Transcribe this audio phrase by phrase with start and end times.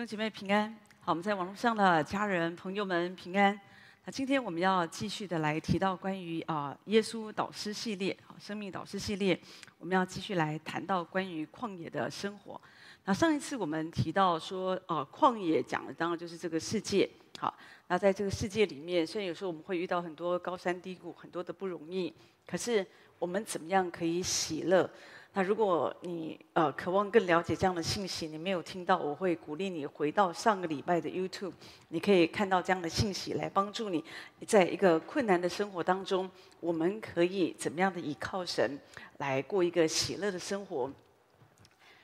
[0.00, 3.60] 弟兄姐妹平安，好，我们在网络上的家人朋友们平安。
[4.06, 9.38] 那今天我们要继续的来提到关于啊耶稣导师系列，好，生命导师系列，
[9.78, 12.58] 我们要继续来谈到关于旷野的生活。
[13.04, 17.06] 那上一次我们提到说，啊旷野讲的当然就是这个世界，
[17.38, 17.54] 好，
[17.88, 22.10] 那在这个世界里面，虽然有时候我们会遇到很多高山低谷，很多的不容易，
[22.46, 22.86] 可是
[23.18, 24.90] 我们怎么样可以喜乐？
[25.32, 31.52] 那如果你呃渴望更了解这样的信息，你没有听到，我会鼓励你回到上个礼拜的 YouTube，
[31.86, 34.04] 你可以看到这样的信息来帮助你，
[34.44, 38.76] 在一个困难的生活当中，我们可以怎么样的依靠神
[39.18, 40.90] 来过一个喜乐的生活。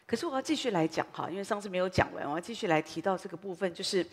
[0.06, 4.06] 可是我要继续来讲哈，因为上次没有讲完，我要继续来提到这个部分，就是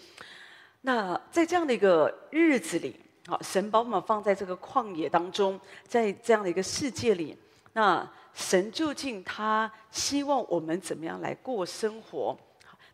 [0.81, 2.95] 那在这样的一个日子里，
[3.27, 7.37] 好，神把我们放在这个旷野当中，在这样的一个世界里，
[7.73, 8.11] 那。
[8.33, 12.37] 神究竟他希望我们怎么样来过生活？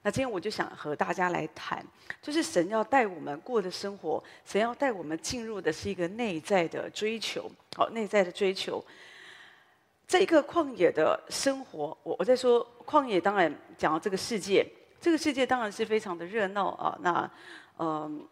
[0.01, 1.85] 那今天我就想和大家来谈，
[2.21, 8.83] 就是神要带我们过的生活，神要带我们进入的是一个内在的追求，好，内在的追求。
[10.07, 14.65] 这一个旷野的生活，我我在说旷野，当然讲到这个世界，
[15.01, 16.97] 这个世界当然是非常的热闹啊。
[17.01, 17.29] 那
[17.77, 18.25] 嗯，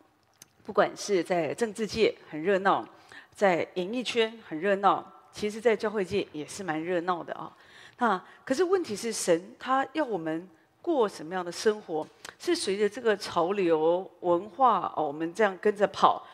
[0.63, 2.87] 不管是在政治界很热闹，
[3.35, 5.05] 在演艺圈很热闹。
[5.37, 7.55] 其实，在教会界也是蛮热闹的啊。
[7.99, 10.49] 那可是问题是，神他要我们
[10.81, 12.07] 过什么样的生活？
[12.39, 16.25] 是随着这个潮流文化哦，我们这样跟着跑？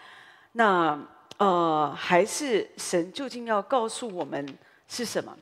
[0.53, 0.97] 那
[1.35, 5.37] 呃，还是神究竟要告诉我们是什么？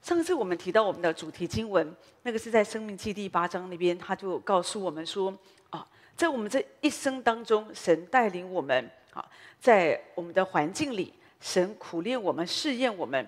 [0.00, 5.36] 上次我们提到我们的主题经文，那个是在《生命记》第八章那边，他就告诉我们说
[5.70, 9.24] 啊，在我们这一生当中，神带领我们啊，
[9.58, 11.12] 在我们的环境里。
[11.40, 13.26] 神苦练我们，试验我们，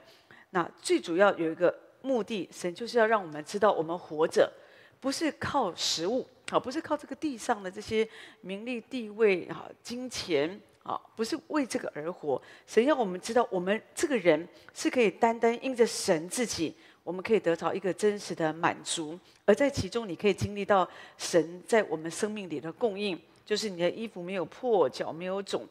[0.51, 4.53] 那最主要有一个目的，神就是要让我们知道，我们活着
[5.01, 8.07] 不是靠食物，啊，不是靠这个地上的这些
[8.43, 12.41] 名利地位啊、金钱啊，不是为这个而活。
[12.67, 25.67] 神要我们知道，我们这个人是可以单单因着神自己，我们可以得到一个真实的满足，而在其中，你可以经历到神在我们生命里的供应，就是你的衣服没有破，脚没有肿，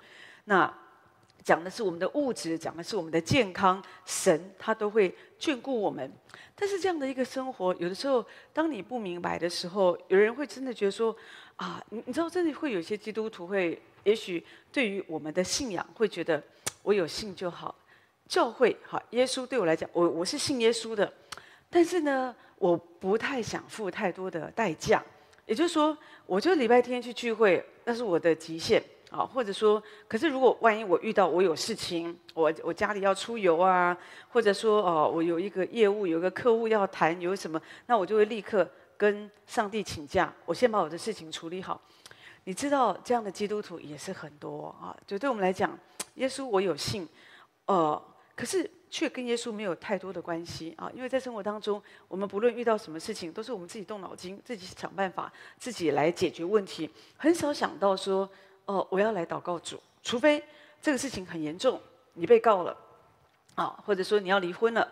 [0.46, 0.81] 那。
[1.44, 6.12] 讲的是我们的物质，讲的是我们的健康，神他都会眷顾我们。
[6.56, 11.16] 但是这样的一个生活，有的时候当你不明白的时候，有人会真的觉得说
[11.56, 16.42] 啊，你你知道，真的会有些基督徒会，也许对于我们的信仰会觉得，
[16.84, 17.74] 我有信就好，
[18.28, 21.12] 教会好，耶稣对我来讲，我我是信耶稣的，
[21.70, 25.04] 但是呢，我不太想付太多的代价。
[25.48, 25.98] 也就是说，
[26.28, 28.82] 我就礼拜天去聚会，那是我的极限。
[29.12, 33.96] 啊，或者说，可是如果万一我遇到我有事情，我我家里要出游啊，
[34.30, 41.80] 或者说哦，我有一个业务，有一个客户要谈，有什么，那我就会立刻跟上帝请假，我先把我的事情处理好。
[42.46, 45.78] 你知道这样的基督徒也是很多啊，就对我们来讲，
[46.16, 47.06] 耶稣我有信，
[47.66, 48.02] 呃，
[48.34, 58.30] 可是却跟耶稣没有太多的关系啊，因为在生活当中，我们不论遇到什么事情，都是我们自己动脑筋，自己想办法，自己来解决问题，很少想到说。
[58.66, 60.44] 哦，我要来祷告主，除非
[60.82, 61.82] 这个事情很严重，
[62.14, 62.78] 你被告了，
[63.56, 64.90] 啊，或者说你要离婚了，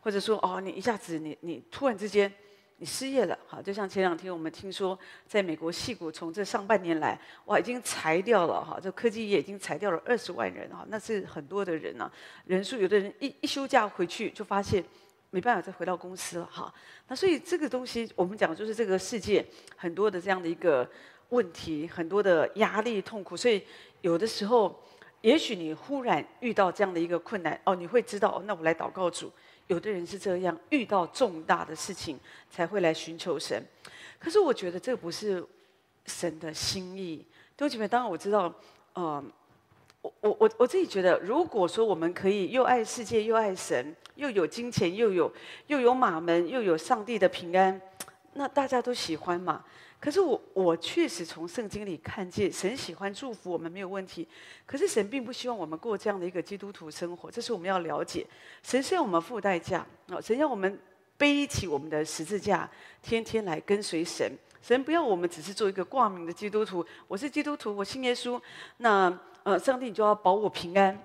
[0.00, 2.32] 或者说哦，你一下子你你突然之间
[2.78, 12.10] 你失业了，好，就像前两天我们听说，在美国矽谷从这上半年来，哇，已经裁掉了哈，这科技业已经裁掉了二十万人哈，那是很多的人呐，
[12.46, 14.82] 人数有的人一一休假回去就发现
[15.30, 16.72] 没办法再回到公司了哈，
[17.08, 19.44] 那所以这个东西我们讲就是这个世界
[19.76, 20.88] 很多的这样的一个。
[21.30, 23.62] 问题很多的压力痛苦，所以
[24.00, 24.82] 有的时候，
[25.20, 29.30] 也许你忽然遇到这样的一个困难，哦，你会知道，哦，那我来祷告主。
[29.66, 32.18] 有的人是这样，遇到重大的事情
[32.50, 33.62] 才会来寻求神。
[34.18, 35.44] 可是我觉得这不是
[36.06, 37.18] 神的心意。
[37.54, 38.50] 弟兄姐妹，当然我知道，
[38.94, 39.30] 嗯，
[40.00, 45.30] 我我我我自己觉得，如果说我们可以又爱世界又爱神，又有金钱又有
[45.66, 47.78] 又有马门又有上帝的平安，
[48.32, 49.62] 那大家都喜欢嘛。
[50.00, 54.26] 可是我我确实从圣经里看见，神喜欢祝福我们没有问题，
[54.64, 58.24] 可是神并不希望我们过这样的一个基督徒生活，这是我们要了解。
[58.62, 60.78] 神是要我们付代价啊，神要我们
[61.16, 62.70] 背起我们的十字架，
[63.02, 64.30] 天天来跟随神。
[64.62, 68.40] 神不要我们只是做一个挂名的基督徒，我是基督徒，我信耶稣，
[68.76, 70.96] 那呃，上帝你就要保我平安。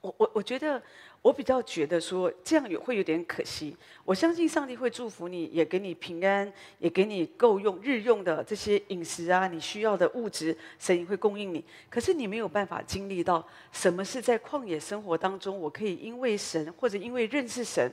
[0.00, 0.82] 我我我觉得。
[1.26, 3.76] 我比较觉得说这样也会有点可惜。
[4.04, 11.64] 我相信上帝会祝福你，也给你平安，也给你够用日用的这些饮食啊，你需要的物质，神也会供应你。
[11.90, 17.92] 可是你没有办法经历到什么是在旷野生活当中，我可以因为神或者因为认识神，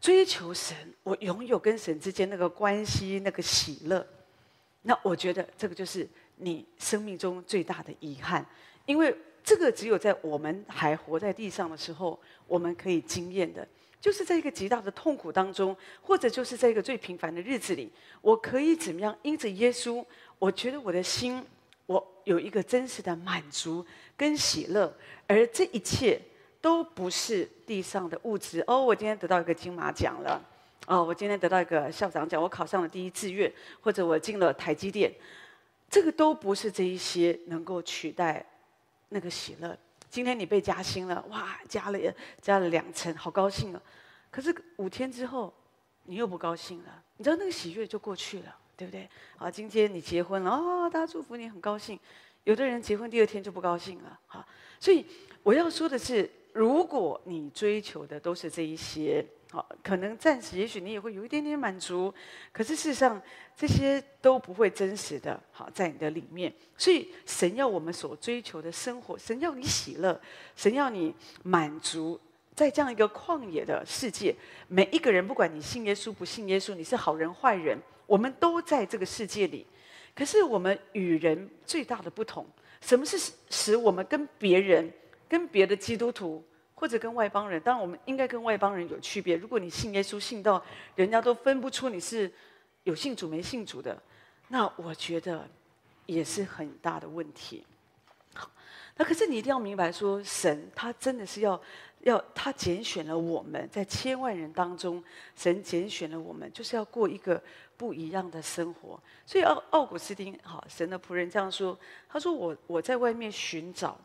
[0.00, 4.04] 追求神，我拥有跟神之间那个关系那个喜乐。
[4.82, 8.44] 那我觉得这个就是你生命中最大的遗憾，
[8.84, 12.18] 因为这个只有在我们还活在地上的时候，
[12.48, 13.68] 我们可以经验的，
[14.00, 17.92] 就是在一个极大的痛苦当中，或者就是在一个最平凡的日子里，
[18.22, 19.14] 我可以怎么样？
[19.20, 20.02] 因着耶稣，
[20.38, 21.44] 我觉得我的心，
[21.84, 23.84] 我有一个真实的满足
[24.16, 24.90] 跟喜乐，
[25.26, 26.18] 而这一切
[26.62, 28.64] 都不是地上的物质。
[28.66, 30.42] 哦，我今天得到一个金马奖了，
[30.86, 33.52] 哦，我今天得到一个校长奖，我考上了第一志愿，
[33.82, 35.12] 或者我进了台积电，
[35.90, 38.42] 这个都不是这一些能够取代。
[39.14, 39.78] 那个喜乐，
[40.10, 41.98] 今天你被加薪了，哇，加了
[42.42, 43.80] 加了两成，好高兴啊！
[44.28, 45.54] 可是五天之后，
[46.02, 49.08] 你又不高兴了，你知道那个喜悦就过去了，对不对？
[49.36, 51.96] 好，今天你结婚了，哦，大家祝福你，很高兴。
[52.42, 54.44] 有的人结婚第二天就不高兴了，哈，
[54.80, 55.06] 所以
[55.44, 59.24] 我要说的是，如果你追求的都是这一些。
[59.50, 62.12] 好，可能暂时，也许你也会有一点点满足，
[62.50, 63.22] 可是事实上，
[63.56, 66.52] 这些都不会真实的好在你的里面。
[66.76, 70.20] 所以，神要我们所追求的生活，神要你喜乐，
[70.56, 71.14] 神要你
[71.44, 72.20] 满足，
[72.54, 74.34] 在这样一个旷野的世界，
[74.66, 79.64] 每一个人，不管你信耶稣不信耶稣，你是好人坏人，我们都在这个世界里。
[80.16, 82.44] 可是，我们与人最大的不同，
[82.80, 84.92] 什么是使我们跟别人、
[85.28, 86.42] 跟别的基督徒？
[86.74, 89.36] 或者跟外邦人，当然我们应该跟外邦人有区别。
[89.36, 90.62] 如果你信耶稣，信到
[90.96, 92.30] 人家都分不出你是
[92.82, 93.96] 有信主没信主的，
[94.48, 95.48] 那我觉得
[96.04, 97.64] 也是很大的问题。
[98.96, 101.60] 那可是你一定要明白说，说神他真的是要
[102.02, 105.02] 要他拣选了我们，在千万人当中，
[105.34, 107.42] 神拣选了我们，就是要过一个
[107.76, 109.00] 不一样的生活。
[109.24, 111.76] 所以奥奥古斯丁，好，神的仆人这样说，
[112.08, 113.98] 他说我我在外面寻找。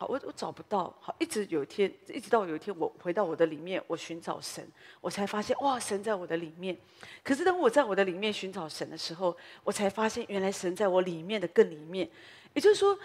[0.00, 0.90] 好，我我找不到。
[0.98, 4.66] 好，一直有一天，一直到有一天，我回到我的里面，我寻找神，
[4.98, 6.74] 我才发现，哇，神在我的里面。
[7.22, 12.08] 可是当我在我的里面寻找神的时候，我才发现，原来神在我里面的更里面。
[12.54, 12.98] 也就是说，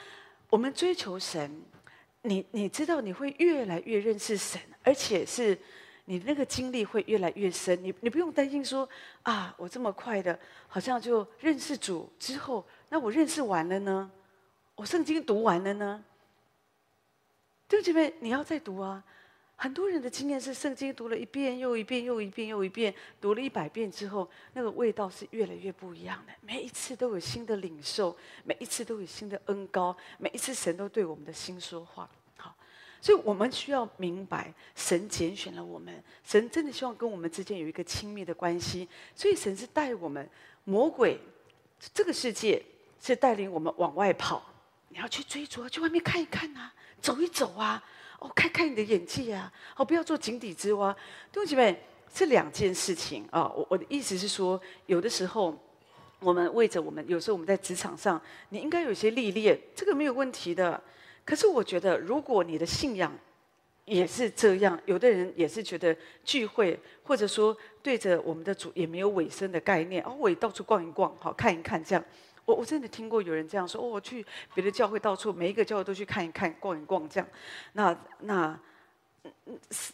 [0.50, 1.62] 我们追求神，
[2.22, 5.60] 你你知道，你会越来越认识神，而且是
[6.06, 7.78] 你那个经历会越来越深。
[7.84, 8.88] 你你不用担心说，
[9.24, 10.40] 啊，我这么快的，
[10.70, 14.10] 好像就认识主之后，那我认识完了呢？
[14.76, 16.02] 我圣经读完了呢？
[17.68, 19.04] 对不起，你要再读啊！
[19.58, 26.34] 很多人的经验是圣经读了一遍又一遍又一遍又一遍，读了一百遍之后，那个味道是越来越不一样的。
[26.42, 32.10] 每一次都有新的领受，每一次都有新的恩膏，每一次神都对我们的心说话。
[32.36, 32.54] 好，
[33.00, 38.88] 所以我们需要明白，神拣选了我们，神真的希望跟我们之间有一个亲密的关系。
[39.16, 40.30] 所以神是带我们，
[40.66, 41.18] 魔鬼
[41.94, 42.62] 这个世界
[43.02, 44.44] 是带领我们往外跑，
[44.90, 46.70] 你要去追逐，去外面看一看呐、
[47.06, 47.84] 走一走啊，
[48.18, 50.92] 哦，开开你的眼界啊，哦，不要做井底之蛙。
[51.32, 51.80] 弟兄姐妹，
[52.12, 55.56] 这两件事情啊，我我的意思是说，有的时候
[56.20, 58.20] 我们为着我们，有时候我们在职场上，
[58.50, 60.82] 你应该有些历练，这个没有问题的。
[61.24, 63.16] 可是我觉得，如果你的信仰
[63.86, 72.04] 也是这样，有的人也是觉得聚会，或者说对着我们的主也没有尾声的概念，哦，我也到处逛一逛，好看一看这样。
[72.46, 77.28] 我我真的听过有人这样说，哦，我去别的教会，到处每一个教会都去看一看、逛一逛，这样，
[77.74, 78.60] 那那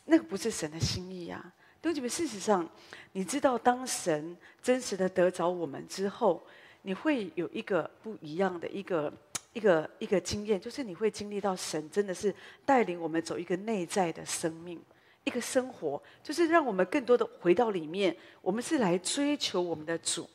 [0.05, 1.53] 那个不是神的心意呀、啊。
[1.81, 2.69] 弟兄姐妹，事实上，
[3.13, 6.43] 你知道，当神真实的得着我们之后，
[6.81, 9.11] 你会有一个不一样的一个
[9.53, 12.35] 一个一个经验，就是你会经历到神真的是
[12.65, 14.79] 带领我们走一个内在的生命，
[15.23, 20.29] 一个生活，就是让我们更多的回到里面，我们是来追求我们的主。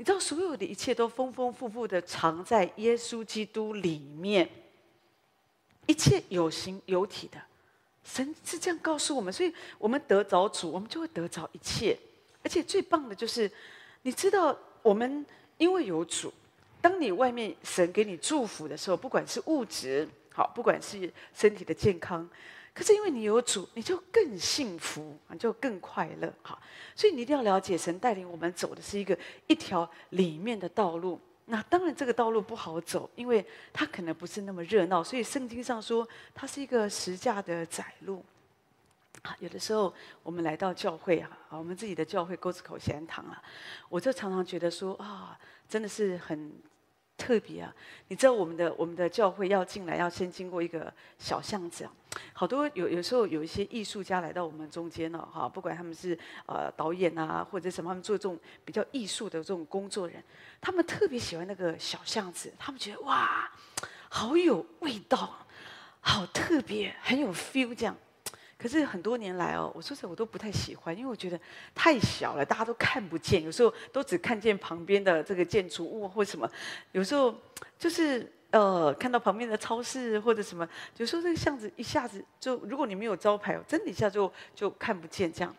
[0.00, 4.48] 你知道，所有的一切都丰丰富富的藏在耶稣基督里面，
[5.84, 7.38] 一切有形有体的，
[8.02, 11.94] 神是这样告诉我们，所以我们得着主，我们就会得着一切。
[12.42, 13.52] 而且最棒的就是，
[14.00, 15.22] 你知道，我们
[15.58, 16.32] 因为有主，
[16.80, 22.26] 当你外面神给你祝福的时候，不管是物质好，不管是身体的健康。
[22.72, 26.58] 可是因为你有主，你就更幸福，你就更快乐，哈。
[26.94, 31.20] 所以你一定要了解，神带领我们走的是一个一条里面的道路。
[31.46, 35.02] 那当然这个道路不好走，因为它可能不是那么热闹。
[35.02, 38.24] 所以圣经上说，它是一个十架的窄路。
[39.22, 43.42] 啊，有的时候我们来到教会啊，我们自己的教会沟子口贤堂啊，
[43.88, 46.52] 我就常常觉得说啊，真的是很。
[47.20, 47.74] 特别啊！
[48.08, 51.92] 你知道我们的我们的教会要进来，要先经过一个小巷子啊。
[52.32, 60.24] 好多有有时候有一些艺术家来到我们中间了哈，不管他们是呃导演啊，或者什么，他们做这种比较艺术的这种工作人，
[60.62, 63.52] 他们特别喜欢那个小巷子，他们觉得哇，
[64.08, 65.46] 好有味道，
[66.00, 67.94] 好特别，很有 feel 这样。
[68.60, 71.40] 可是很多年来哦，我说实我都不太喜欢，因为我觉得
[71.74, 73.42] 太小了，大家都看不见。
[73.42, 76.46] 有时候都只看见旁边的这个建筑物或什么，
[76.92, 77.34] 有时候
[77.78, 85.56] 就是呃看到旁边的超市或者什么，有时候这个巷子一下子就，如果你没有招牌，真的一下就就看不见这样。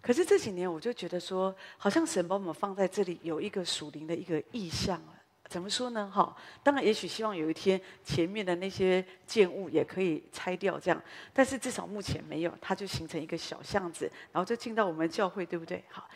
[0.00, 5.14] 可是这几年我就觉得说，好像神把我们放在这里，有一个属灵的一个意象了。
[5.52, 6.10] 怎么说呢？
[6.10, 10.98] 哈，当然，也许希望有一天前面的那些建物也可以拆掉，这样。
[11.30, 15.84] 但是至少目前没有，它就形成一个小巷子，然后就进到我们教会，对不对？
[15.90, 16.08] 好，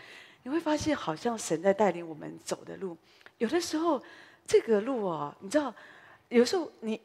[0.42, 2.96] 你会发现好像神在带领我们走的路，
[3.36, 4.02] 有的时候
[4.46, 5.74] 这个路哦，你知道，
[6.30, 6.98] 有时候你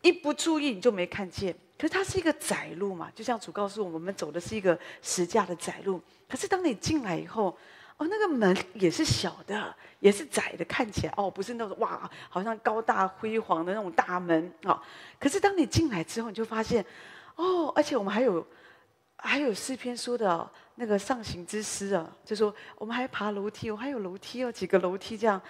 [0.00, 6.00] 一不注意你就没看见，可是它是一个窄路嘛，就像主告诉我们，我们走的是一个十架的窄路。
[6.26, 7.54] 可是当你进来以后，
[7.96, 14.82] 哦，那个门也是小的，也是窄的，看起来哦，不是那种哇，好像高大辉煌的那种大门啊、哦。
[15.18, 16.84] 可是当你进来之后，你就发现，
[17.36, 18.44] 哦，而且我们还有，
[19.16, 25.40] 还有诗篇说的、那个上行之诗啊，就说我们还爬楼梯，我还有楼梯哦，几个楼梯这样。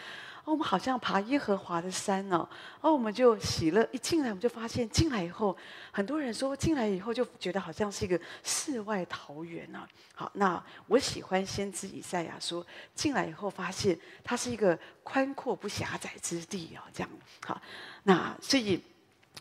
[0.45, 2.49] 哦，我们好像爬耶和华的山哦，
[2.81, 3.87] 哦，我们就喜乐。
[3.93, 5.57] 一进来，我们就发现进来以后，
[5.91, 17.11] 很多人说进来以后就觉得好像是一个世外桃源呢、好，那我喜欢先知以赛亚说，进来以后发现它是一个宽阔不狭窄之地哦，这样。
[17.47, 17.61] 好，
[18.03, 18.83] 那所以。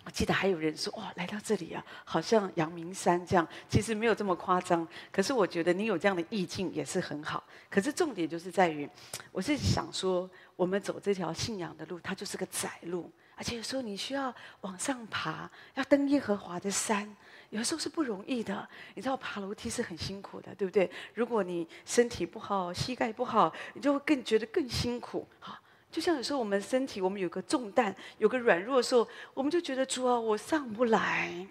[0.05, 3.48] 我记得还有人说哇，来到这里啊，好像阳明山这样。
[3.69, 7.41] 其实没有这么夸张，可是我觉得你有这样的意境也是很好。
[7.69, 8.89] 可是重点就是在于，
[9.31, 17.15] 我是想说，我们走这条信仰的路，它就是个窄路，而且有时候你需要往上爬，要登耶和华的山，
[17.50, 18.67] 有时候是不容易的。
[18.95, 20.91] 你知道爬楼梯是很辛苦的，对不对？
[21.13, 25.25] 如果你身体不好，膝盖不好，你就会更觉得更辛苦。
[25.39, 25.57] 好。
[25.94, 31.46] 就像有时候我们身体，我们有个重担，有个软弱的时候，我们就觉得主啊，我上不来。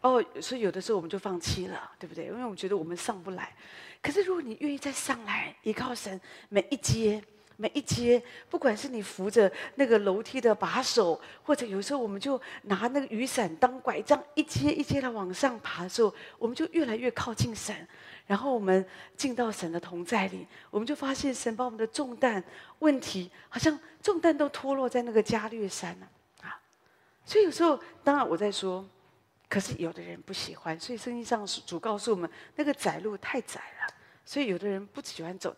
[0.00, 2.24] 哦，所以有的时候我们就放弃了，对不对？
[2.24, 3.54] 因为我觉得我们上不来。
[4.02, 7.22] 可是如果你愿意再上来，依靠神，每一阶、
[7.60, 17.86] 每一阶，不管是你扶着那个楼梯的把手，或者有时候我们就拿那个雨伞当拐杖，一阶一阶的往上爬的时候，我们就越来越靠近神。
[18.26, 18.82] 然后我们
[19.14, 22.42] 进到神的同在里，我们就发现神把我们的重担、
[22.78, 26.08] 问题，好像重担都脱落在那个加略山了
[26.42, 26.58] 啊！
[27.26, 28.88] 所以有时候，当然我在说，
[29.48, 35.54] 可是有的人不喜欢，所以圣经上主告诉我们，那个窄路太窄了，所以有的人不喜欢走，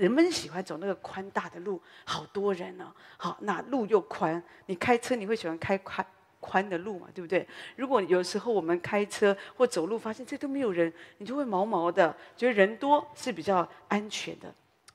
[0.00, 6.04] 人们喜欢走那个宽大的路，好多人呢、哦，好，那路又宽，你开车你会喜欢开宽。
[6.42, 7.46] 宽的路嘛，对不对？
[7.76, 14.50] 如果有时候我们开车或走路，发现这都没有人，你就会毛毛的，觉得人多是比较安全的。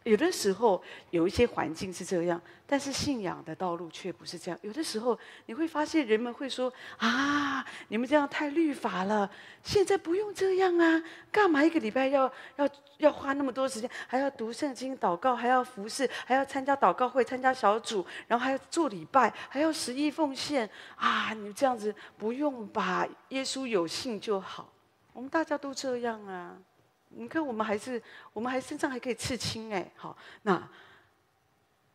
[0.05, 4.59] 有的时候有一些环境是这样，但是信仰的道路却不是这样。
[4.61, 9.27] 有的时候你会发现人们会说：“啊，你们这样太律法了，
[9.63, 12.69] 现在不用这样啊，干嘛一个礼拜要要
[12.99, 21.33] 要花那么多时间，还要读圣经、祷告，还要服侍，还要参加祷告会、参加小组，然后还要做礼拜，还要十一奉献啊！
[21.33, 23.07] 你们这样子不用吧？
[23.29, 24.71] 耶稣有信就好，
[25.13, 26.55] 我们大家都这样啊。”
[27.17, 28.01] 你看，我们还是，
[28.33, 30.61] 我们还身上还可以刺青哎，好，那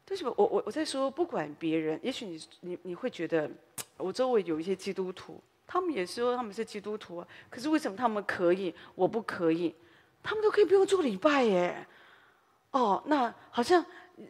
[0.08, 3.48] 为什么我我我在说，不管别人，也许你你你会觉得，
[3.96, 9.74] 我周围有一些基督徒，他们也说他们是基督徒啊，可是为什么他们可以，我不可以？
[10.22, 11.86] 他们都可以不用做礼拜耶，
[12.70, 13.84] 哦，那好像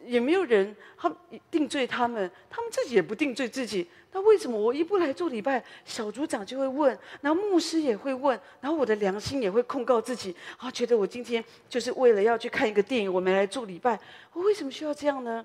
[0.04, 1.10] 也没有人他
[1.50, 3.88] 定罪他们，他们自己也不定罪自己。
[4.12, 13.98] 那为什么我一不来做礼拜，小组长就会问，然后牧师也会问，然后我的良心也会控告自己，啊，觉得我今天就是为了要去看一个电影，我没来做礼拜，
[14.32, 15.44] 我为什么需要这样呢？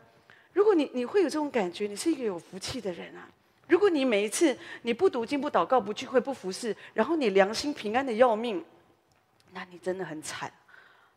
[0.54, 3.30] 如果你你会有这种感觉，你是一个有福气的人啊。
[3.68, 8.64] 如果你每一次你不读经、不祷告、不聚会、不服侍，然后你良心平安的要命，
[9.54, 10.52] 那你真的很惨，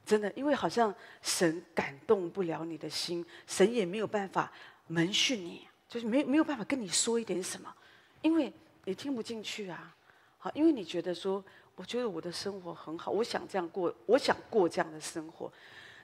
[0.05, 4.51] 真的，因为好像神感动不了你的心，神也没有办法
[4.87, 5.68] 门训你。
[5.89, 7.75] 就是没没有办法跟你说一点什么，
[8.21, 8.53] 因为
[8.85, 9.95] 你听不进去啊，
[10.37, 11.43] 好，因为你觉得说，
[11.75, 15.51] 我觉得我的生活很好，我想这样过，我想过这样的生活。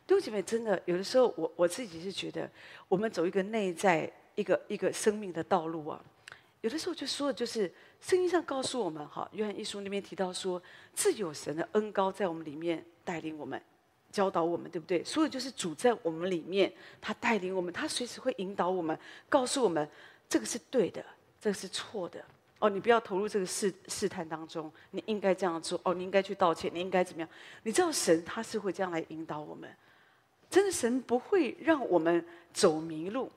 [0.06, 2.50] 弟兄姐妹，真的有的时候我，我自己是觉得，
[2.88, 6.02] 我们走一个内在一个一个生命的道路啊，
[6.62, 10.62] 有的时候就说的就是圣经上告诉我们，哈，约翰一书那边提到说，
[10.94, 13.60] 自有神的恩高在我们里面带领我们。
[14.14, 15.02] 教导我们，对不对？
[15.02, 18.96] 所以就是主在我们里面，他带领我们，他随时会引导我们，
[19.28, 19.88] 告诉我们
[20.28, 21.04] 这个是对的，
[21.40, 22.24] 这个是错的。
[22.60, 25.80] 哦，你不要投入这个试试探当中，你应该这样做。
[25.82, 27.28] 哦，你应该去道歉，你应该怎么样？
[27.64, 29.68] 你知道神他是会这样来引导我们，
[30.48, 33.28] 真的，神不会让我们走迷路。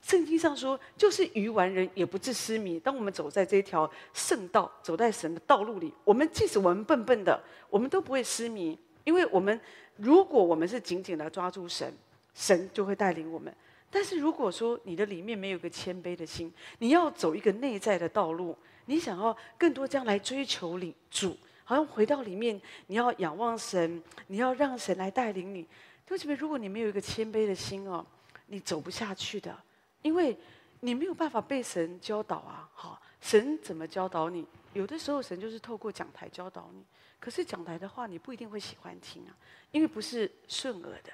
[0.00, 2.80] 圣经上说，就是愚顽人也不致失迷。
[2.80, 9.60] 当我们走在这条圣道，走在神的道路里，我们即使我们笨笨的，我们都不会失迷，因为我们
[9.96, 11.92] 如果我们是紧紧的抓住神，
[12.34, 13.54] 神就会带领我们。
[13.90, 18.56] 但是如果说你的里面没有一个谦卑的心，你要走一个内在的道路，
[18.86, 25.66] 你想要更多这样来追求领主，好像回到里面，你要仰望神，你要让神来带领你。
[26.08, 26.34] 为什么？
[26.34, 28.04] 如果你没有一个谦卑的心哦，
[28.46, 29.54] 你走不下去的，
[30.02, 30.36] 因为
[30.80, 32.68] 你没有办法被神教导啊。
[32.74, 34.46] 好，神怎么教导你？
[34.72, 36.82] 有的时候神就是透过讲台教导你，
[37.22, 39.30] 可是讲台的话你不一定会喜欢听啊，
[39.70, 41.12] 因为不是顺耳的。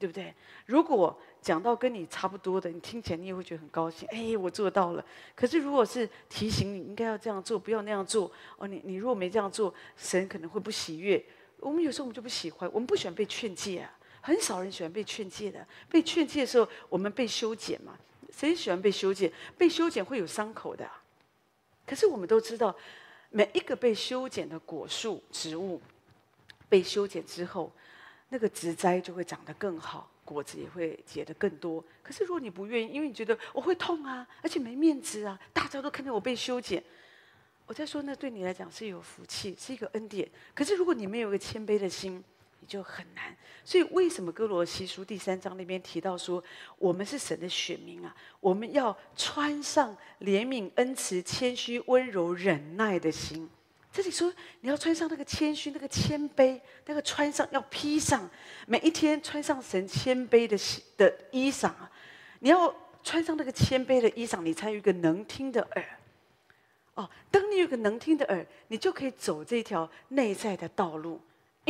[0.00, 0.34] 对不对？
[0.64, 4.08] 如果讲到跟你差不多的，你听起来你也会觉得很高兴。
[4.08, 5.04] 哎，我做到了。
[5.36, 11.22] 可是如果是提醒你应该要这样做，不要那样做哦，你你如果没这样做，神可能会不喜悦。
[11.58, 13.92] 我们有时候我们就不喜欢，我们不喜欢被劝诫啊。
[14.22, 15.66] 很少人喜欢被劝诫的。
[15.90, 17.94] 被劝诫的时候，我们被修剪嘛。
[18.32, 19.30] 谁喜欢被修剪？
[19.58, 20.90] 被修剪会有伤口的。
[21.86, 22.74] 可是我们都知道，
[23.30, 25.80] 每一个被修剪的果树植物，
[26.68, 27.72] 被修剪之后。
[28.32, 31.84] 那个植栽就会长得更好，果子也会结得更多。
[32.00, 36.80] 可是如果你不愿意，因为你觉得我会痛啊，而且没面子啊，大家都看见我被修剪。
[37.66, 40.30] 我在说，那对你来讲是有福气，是一个恩典。
[40.54, 42.22] 可是如果你没有一个谦卑的心，
[42.70, 43.36] 就很难。
[43.64, 46.42] 所以为什么歌罗西书第三章那边提到说，
[46.78, 53.50] 我们是神的选民啊，我们要穿上怜悯、恩慈、谦虚、温柔、忍耐的心。
[53.92, 58.30] 这里说，你要穿上那个谦虚、那个谦卑，那个穿上要披上，
[58.68, 60.56] 每一天穿上神谦卑的
[60.96, 61.90] 的衣裳啊！
[62.38, 62.72] 你要
[63.02, 65.84] 穿上那个谦卑的衣裳，你才有一个能听的耳。
[66.94, 71.20] 哦，当你有个能听的耳，你就可以走这条内在的道路，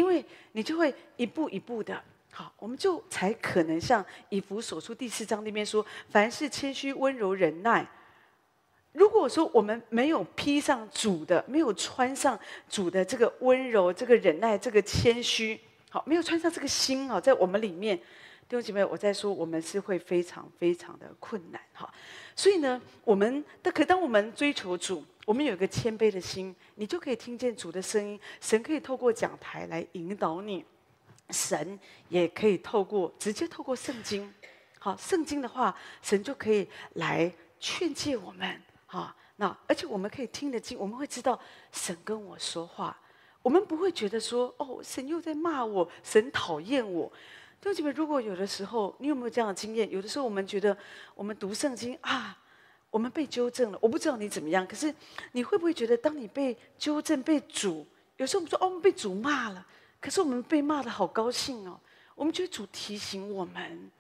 [0.01, 2.03] 因为你就会一步一步的。
[2.33, 7.87] 好，我们就才可能像以弗所书第四章那边说：凡事谦虚、温柔、忍耐。
[8.93, 18.01] 如果说我们没有披上主的，没有穿上主的这个温柔、这个忍耐、这个谦虚，好，没有穿上这个心啊，在我们里面，
[18.51, 21.89] 弟兄姐妹，我在说，我们是会非常非常的困难哈。
[22.35, 30.65] 所以呢，我们的可当我们追求主，我们有一个谦卑的心，你就可以听见主的声音，神可以透过讲台来引导你，
[31.31, 34.35] 神也可以透过直接透过圣经，
[34.81, 38.61] 好，圣经的话，神就可以来劝诫我们。
[38.87, 41.39] 哈，那而且我们可以听得进，我们会知道
[41.71, 42.99] 神跟我说话，
[43.43, 47.13] 我们不会觉得说哦，神又在骂我，神讨厌我。
[47.61, 49.89] 弟兄姐妹，如果有的时候你有没有这样的经验？
[49.91, 50.75] 有的时候我们觉得
[51.15, 52.37] 我们读圣经啊，
[52.89, 54.93] 我们被纠正了，我不知道你怎么样，可是
[55.33, 59.67] 你会不会觉得，当你被纠正、被主，有时候我们说哦，我们被主骂了，
[60.01, 61.79] 可是我们被骂得好高兴哦，
[62.15, 63.91] 我们觉得主提醒我们。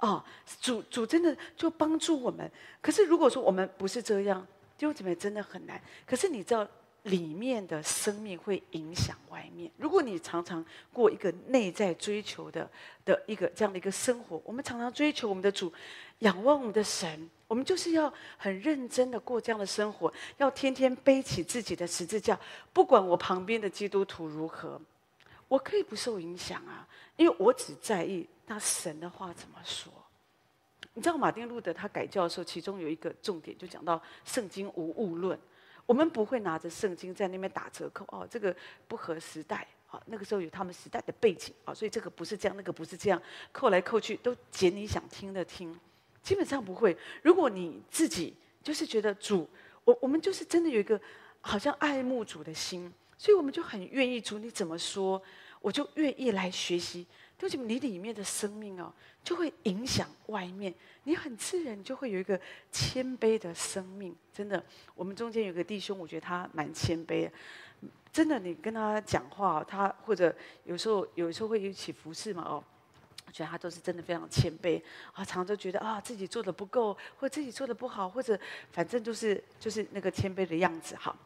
[0.00, 0.24] 哦，
[0.62, 2.50] 主主真的就帮助我们。
[2.80, 4.40] 可是如果说我们不是这样，
[4.78, 5.78] 弟兄姊妹真的很难。
[6.06, 6.66] 可是你知道，
[7.04, 9.70] 里面的生命会影响外面。
[9.76, 12.70] 如果你常常过一个内在追求的
[13.04, 15.72] 的一个这样的一个生活，我们常常追求我们的主，
[16.18, 22.38] 仰望我们的神，我们就是要很认真的过这样的生活，要天天背起自己的十字架，
[22.72, 24.80] 不管我旁边的基督徒如何，
[25.48, 26.86] 我可以不受影响啊，
[27.16, 28.28] 因为我只在意。
[28.46, 29.92] 那神的话怎么说？
[30.92, 35.38] 你知道马丁路德他改教的时候，其中有一个重点就讲到圣经无误论。
[35.86, 38.54] 我们不会拿着圣经在那边打折扣哦，这个
[38.86, 40.00] 不合时代啊。
[40.06, 43.20] 那个时候有他们时代的背景啊，所以这个不是这样，那个不是这样，
[43.52, 45.78] 扣来扣去都捡你想听的听。
[46.22, 46.96] 基本上不会。
[47.22, 49.48] 如果你自己就是觉得主，
[49.84, 51.00] 我我们就是真的有一个
[51.40, 55.20] 好像爱慕主的心，所以我们就很愿意主你怎么说，
[55.60, 57.06] 我就愿意来学习。
[57.40, 58.92] 就是你里面的生命哦，
[59.24, 60.74] 就会影响外面。
[61.04, 62.38] 你很自然就会有一个
[62.70, 64.14] 谦卑的生命。
[64.30, 64.62] 真的，
[64.94, 67.32] 我们中间有个弟兄，我觉得他蛮谦卑的。
[68.12, 72.62] 真的，你跟他讲话，他或者有时候有时候会一起服侍嘛哦，
[73.26, 74.78] 我觉得他都是真的非常谦卑
[75.14, 78.38] 啊，常常都觉得啊自己做的不够，或自己做的不好，或者
[78.70, 81.16] 反正就是就是那个谦卑的样子哈。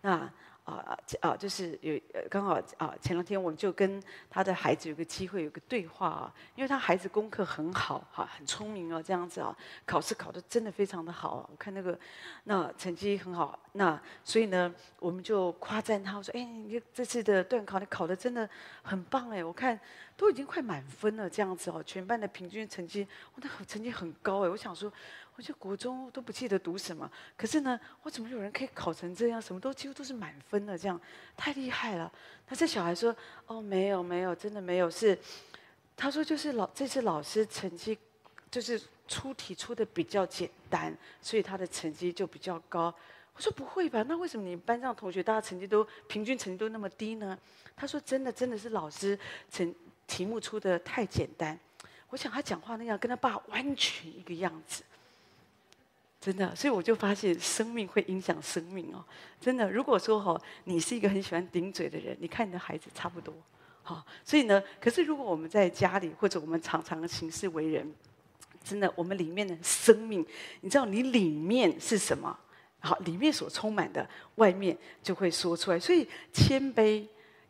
[0.00, 0.32] 那。
[0.68, 11.98] 啊啊，就是有刚好啊，前两天我们就跟他的孩子有个机会有个对话啊，因为他孩子功课很好哈，很聪明哦，这样子啊，考试考得真的非常的好，我看那个
[12.44, 18.48] 那成绩很好，那所以呢，我们就夸赞他，我说哎，你这次的段考你考得真的
[18.82, 19.78] 很棒哎，我看
[20.16, 24.92] 都已经快满分了这样子哦，全班的平均成绩，我的成绩很高哎，我想说。
[25.38, 31.00] 我就国中都不记得读什么，可是呢，我怎么有人可以考成这样，什么都几乎都是满分的，这样
[31.36, 32.12] 太厉害了。
[32.44, 33.14] 他这小孩说
[33.46, 35.16] ：“哦，没有没有，真的没有。”是
[35.96, 37.96] 他说就是老这次老师成绩
[38.50, 42.92] 就是出题出的比较简单，所以他的成绩就比较高。
[43.32, 44.02] 我说不会吧？
[44.08, 47.38] 那为什么你们班上同学大家成绩都平均成绩都那么低呢？
[47.76, 49.16] 他说真的，真的是老师
[49.48, 49.72] 成
[50.08, 51.56] 题目出的太简单。
[52.08, 54.82] 我想他讲话那样跟他爸完全一个样子，
[56.20, 56.54] 真的。
[56.54, 59.04] 所以我就发现生命会影响生命哦，
[59.40, 59.70] 真的。
[59.70, 63.34] 如果说哈，你是一个很喜欢顶嘴的人，你看你的孩子差不多。
[63.82, 67.90] 好，所以呢，可是如果我们在家里，或者我们常常行事为人，
[68.62, 70.26] 真的，我们里面的生命，
[70.60, 72.38] 你知道你里面是什么？
[72.80, 75.80] 好，里面所充满的，外面就会说出来。
[75.80, 77.04] 所以谦卑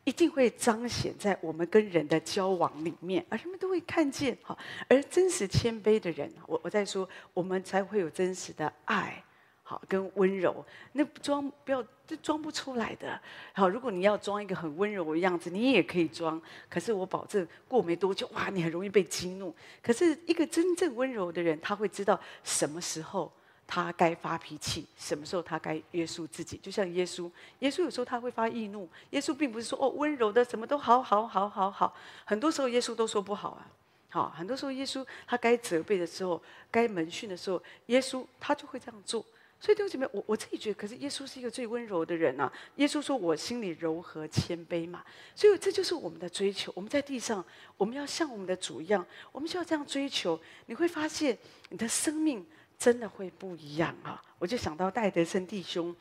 [0.09, 4.35] 一定会彰显在我们跟人的交往里面，而他们都会看见。
[4.41, 4.57] 好，
[4.89, 9.23] 而真实谦卑的人，我我在说，我们才会有真实的爱。
[9.63, 13.21] 好，跟温柔，那装不要，这装不出来的。
[13.53, 16.41] 好，如果你要装一个很温柔的样子，你也可以装。
[16.71, 19.55] 可是我保证，过没多久，哇，你很容易被激怒。
[19.83, 23.31] 可是一个真正温柔的人，他会知道什么时候
[23.71, 26.57] 他该发脾气，什么时候他该约束自己。
[26.57, 28.89] 就像耶稣，耶稣有时候他会发易怒。
[29.11, 33.69] 耶稣并不是说哦温柔的什么都好好好好好，很多时候耶稣都说不好啊。
[34.09, 39.23] 好，很多时候耶稣他该责备的时候，该门训的时候，耶稣他就会这样做。
[39.61, 42.51] 所以弟兄姐妹，我我自己觉得，可是耶稣是一个最温柔的人、啊。
[42.77, 45.05] 耶稣说：“我心里柔和谦卑嘛。”
[45.35, 46.73] 所以这就是我们的追求。
[46.77, 47.45] 我们在地上，
[47.77, 50.41] 我们要像我们的主一样，我们需要这样追求。
[50.67, 51.37] 你会发现，
[51.71, 52.47] 你的生命
[52.79, 54.23] 真的会不一样啊！
[54.39, 55.95] 我就想到戴德生弟兄，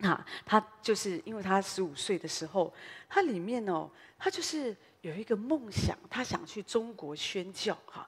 [0.00, 2.72] 啊，他就是因为他十五岁的时候，
[3.08, 8.06] 他里面哦，他就是有一个梦想，他想去中国宣教哈。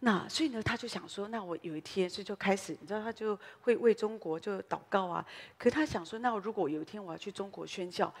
[0.00, 5.24] 那所以呢，他就想说，那我有一天，所以就开始，你知道，他就会为中国就祷告啊。
[5.56, 8.12] 可他想说，那如果有一天我要去中国宣教。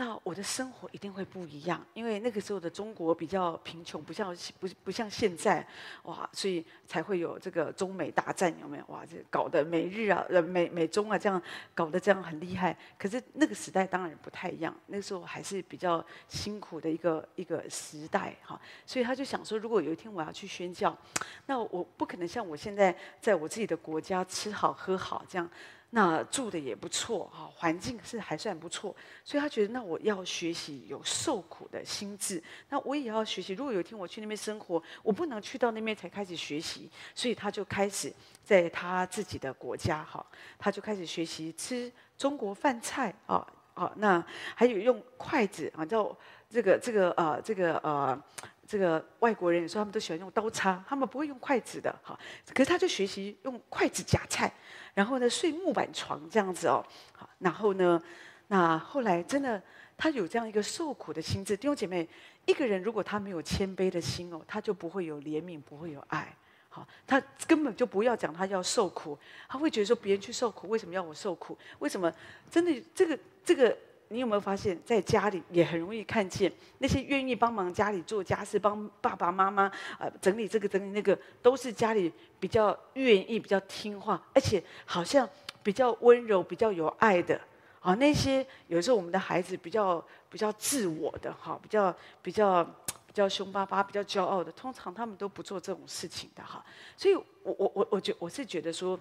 [0.00, 5.62] 那我的生活一定会不一样，因为那个时候的中国比较贫穷，不像不不像现在，
[6.04, 8.84] 哇，所以才会有这个中美大战，有没有？
[8.88, 11.40] 哇，这搞得美日啊，呃，美美中啊，这样
[11.74, 12.74] 搞得这样很厉害。
[12.98, 18.58] 可是那个时代当然不太一样，那时候还是比较辛苦的一个一个时代哈。
[18.86, 20.96] 所以他就想说，如果有一天我要去宣教，
[21.44, 25.46] 那我不可能像我现在在我自己的国家吃好喝好这样。
[25.92, 33.54] 那住的也不错哈，环境是还算不错，所以他觉得那我要学习有受苦的心智，那我也要学习。
[33.54, 38.12] 如果有一天我去那边生活，我不能去到那边才开始学习，所以他就开始
[38.44, 40.24] 在他自己的国家哈，
[40.58, 44.24] 他就开始学习吃中国饭菜啊啊，那
[44.54, 46.16] 还有用筷子啊，叫
[46.48, 48.22] 这个这个呃这个呃。
[48.70, 52.16] 这个外国人有时候他们都喜欢用刀叉，他们不会用筷子的哈。
[52.54, 54.48] 可是他就学习用筷子夹菜，
[54.94, 56.84] 然后呢睡木板床这样子哦。
[57.12, 58.02] 好，然后呢，
[58.48, 59.62] 那后来真的
[59.96, 61.56] 他有这样一个受苦的心智。
[61.56, 62.08] 弟兄姐妹，
[62.46, 66.34] 一个人如果他没有谦卑的心哦，他就不会有怜悯，不会有爱。
[66.68, 71.56] 好，他根本就不要讲他要受苦，他会觉得说别人去受苦，为什么要我受苦？
[71.80, 72.12] 为什么？
[72.50, 73.76] 真的这个这个。
[74.12, 79.70] 你有没有发现，在家里也很容易看见那些愿意帮忙家里做家事、帮爸爸妈妈
[80.00, 85.28] 呃整理这个整理那个，都是家里比较愿意、比较听话，而且好像
[85.62, 87.40] 比较温柔、比较有爱的。
[87.78, 92.64] 啊，那些有时候我们的孩子比较比较自我的哈，比较比较
[93.06, 96.64] 比较凶巴巴、比较骄傲的，通常他们都不做这种事情的哈。
[96.96, 98.98] 所以我我我我觉我是觉得说。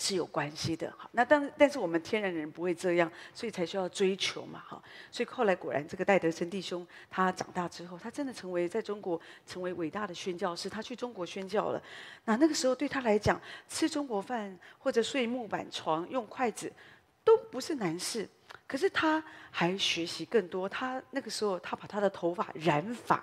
[0.00, 4.82] 是有关系的，好，那但但是我们天然人不会这样，所以才需要追求嘛，哈，
[5.12, 11.82] 所以后来果然这个戴德生弟兄他长大之后，他真的成为在中国成为伟大的宣教师，他去中国宣教了。
[12.24, 16.72] 那那个时候对他来讲，吃中国饭或者睡木板床用筷子
[17.22, 18.26] 都不是难事，
[18.66, 20.66] 可是他还学习更多。
[20.66, 23.22] 他那个时候他把他的头发染发。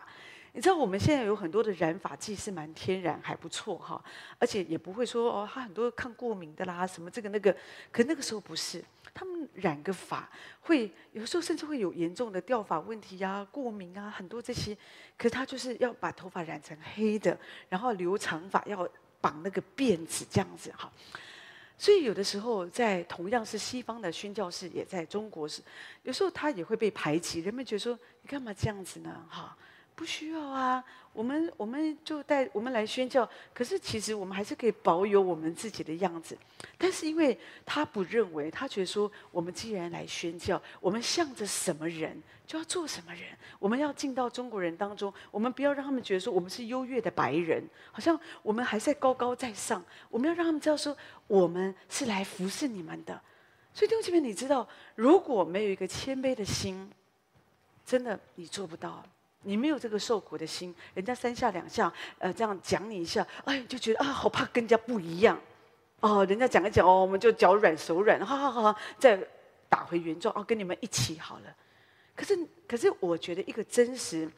[0.57, 4.03] 你知道我们现在有很多的染发剂是蛮天然，还不错哈，
[4.39, 7.55] 而且也不会说哦，它很多抗过敏的啦，什么这个那个。
[7.91, 10.27] 可那个时候不是，他们染个发
[10.61, 14.75] 会有时候甚至会有严重的掉发问题呀、啊、过敏啊，很多这些。
[15.15, 17.39] 可是他就是要把头发染成黑的，
[17.69, 18.89] 然后留长发要
[19.21, 20.91] 绑那个辫子这样子哈。
[21.77, 25.61] 所以有的时候在同样是西方的宣教士，也在中国是，
[26.01, 27.93] 有时候他也会被排挤，人们觉得说
[28.23, 29.23] 你干嘛这样子呢？
[29.29, 29.55] 哈。
[29.97, 36.37] 不需要啊，我们我们就带我们来宣教，可是其实我们还是可以保有我们自己的样子。
[36.77, 43.23] 但是因为他不认为，他觉得说，我们既然来宣教，我们向着什么人就要做什么人。
[43.57, 49.83] 我们要进到中国人当中，我们不要让他们觉得说我们是优越的白人，好像我们还在高高在上。
[50.11, 53.19] 我们要让他们知道说，我们是来服侍你们的。
[53.73, 56.87] 所以弟兄姐妹，你知道，如果没有一个谦卑的心，
[57.83, 59.03] 真的你做不到。
[59.47, 65.39] 你没有这个受苦的心，人家三下两下，呃，这样讲你一下，哎，就觉得啊，好怕跟人家不一样，
[66.01, 69.17] 哦，人家讲一讲哦，我们就脚软手软，好好好，再
[69.69, 71.55] 打回原状，哦，跟你们一起好了。
[72.13, 74.29] 可是，可是，我觉得一个真实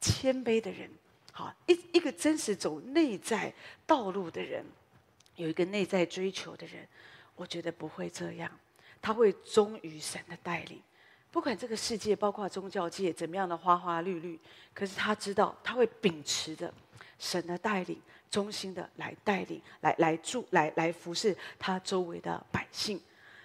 [0.00, 0.88] 谦卑的人，
[1.32, 3.52] 好，一一个真实走内在
[3.84, 4.64] 道路的人，
[5.34, 6.86] 有一个内在追求的人，
[7.34, 8.48] 我觉得不会这样，
[9.02, 10.80] 他会忠于神的带领。
[11.30, 14.38] 不管这个世界，包括宗教界怎么样的花花绿绿，
[14.74, 16.72] 可是他知道他会秉持着
[17.18, 23.00] 神的带领，忠心的来带领，来来助，来来服侍他周围的百姓。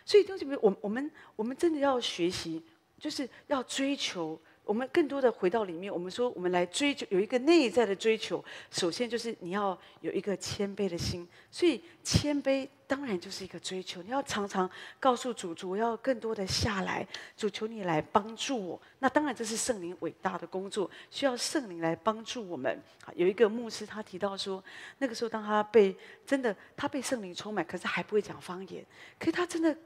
[0.06, 2.64] 所以，弟兄姐妹，我我们我们真的要学习，
[3.00, 4.40] 就是要追求。
[4.66, 11.28] 我们更多的回到里面，我们说我们来追求有一个内在的追求，首先就是你要有一个谦卑的心。
[11.52, 14.68] 所以谦卑当然就是一个追求，你要常常
[15.00, 18.82] 告诉主，主我要更多的下来，主求你来帮助我。
[18.98, 22.82] 那当然这是圣灵伟大的工作，需要圣灵来帮助我们。
[23.16, 24.64] 有一个牧师他提到说，
[24.98, 28.84] 那个时候当他被真的他被圣灵充满，可是还不会讲方言，
[29.20, 29.78] 可是他真的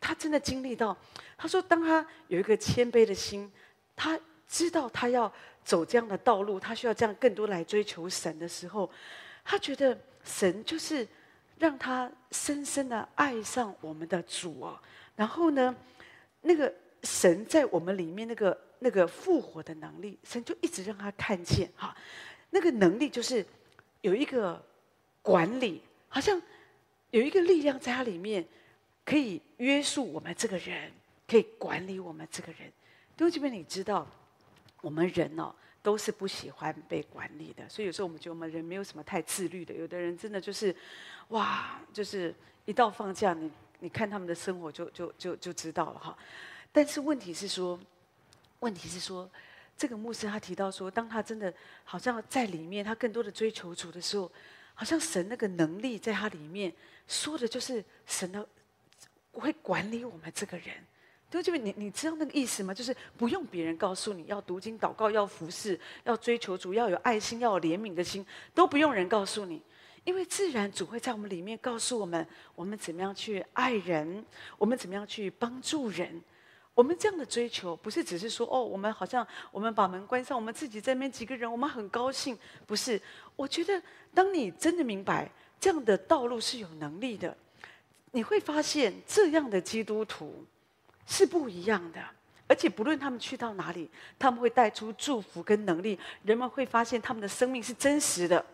[0.00, 0.96] 他真的经历到，
[1.36, 3.50] 他说当他有一个谦卑的心。
[3.98, 5.30] 他知道他要
[5.64, 8.88] 走这样的道路，他需要这样更多来追求神的时候，
[9.44, 11.06] 他觉得神就是
[11.58, 14.80] 让他深深的爱上我们的主啊。
[15.16, 15.74] 然后呢，
[16.40, 21.94] 那个神在我们里面那个那个复活的能力，神就一直让他看见哈，
[22.50, 23.44] 那个能力就是
[24.02, 24.64] 有一个
[25.20, 26.40] 管理，好像
[27.10, 28.46] 有一个力量在他里面，
[29.04, 30.90] 可以约束我们这个人，
[31.26, 32.72] 可以管理我们这个人。
[33.18, 34.06] 弟兄姐妹，你知道，
[34.80, 35.52] 我们人哦
[35.82, 39.74] 都是不喜欢被管理的，所以有时候我们觉得我们人没有什么太自律的。
[39.74, 40.74] 有的人真的就是，
[41.30, 42.32] 哇，就是
[42.64, 43.50] 一到放假，你
[43.80, 46.16] 你看他们的生活就就就就知道了哈。
[46.70, 47.76] 但是问题是说，
[48.60, 49.28] 问题是说，
[49.76, 51.52] 这个牧师他提到说，当他真的
[51.82, 54.30] 好像在里面，他更多的追求主的时候，
[54.74, 56.72] 好像神那个能力在他里面
[57.08, 58.48] 说的就是神的
[59.32, 60.76] 会管理我们这个人。
[61.30, 62.72] 对，就你你知道那个意思吗？
[62.72, 69.60] 就是不用别人告诉你要读经祷告，要服侍，要追求主，要有爱心，要有怜悯的心，都不用人告诉你，
[70.04, 74.24] 因为自然主会在我们里面告诉我们，我们怎么样去爱人，
[74.56, 76.22] 我们怎么样去帮助人。
[76.72, 82.38] 我们这样的追求，不是只是说哦，我们好像我们把门关上，我们自己在那边几个人，我们很高兴。
[82.66, 82.98] 不是，
[83.36, 83.82] 我觉得
[84.14, 87.36] 当你真的明白这样的道路是有能力的，
[88.12, 90.46] 你会发现这样的基督徒。
[91.08, 92.00] 是不一样的，
[92.46, 98.44] 而且不论他们去到哪里，他们会带出祝福跟能力，人们会发现他们的生命是真实的。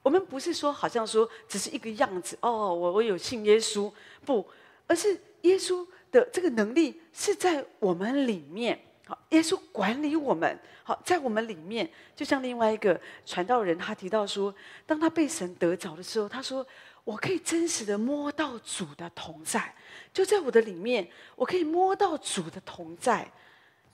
[0.00, 3.92] 我们不是说好像说只是一个样子哦，我我有信耶稣，
[4.24, 4.48] 不，
[4.86, 8.78] 而是耶稣的这个能力是在我们里面。
[9.04, 14.54] 好，耶稣管理我们，好，在我们里面，就像另外一个传道人他提到说，
[14.86, 16.64] 当他被神得着的时候，他说。
[17.08, 19.74] 我可以真实的摸到主的同在，
[20.12, 23.26] 就在我的里面，我可以摸到主的同在。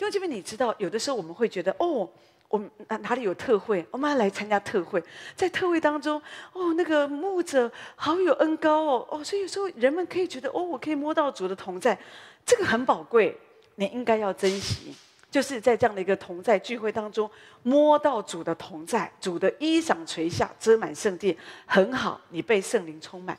[0.00, 2.10] 因为这边你知道，有的时候我们会觉得，哦，
[2.48, 5.00] 我们哪哪里有特会，我们要来参加特会，
[5.36, 6.20] 在特会当中，
[6.54, 11.96] 哦，那个牧者好有恩高哦，哦，所以有时候人们可以觉得，哦，我可以摸到主的同在，
[12.44, 13.38] 这个很宝贵，
[13.76, 14.92] 你应该要珍惜。
[15.34, 17.28] 就是在这样的一个同在聚会当中，
[17.64, 23.36] 摸到主的同在，主的衣裳垂下，遮满圣殿，很好，你被圣灵充满。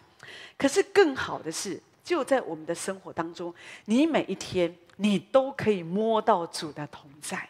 [0.57, 3.55] 可是更好的是，就在我们的生活当中，
[3.85, 7.47] 你每一天你都可以摸到主的同在。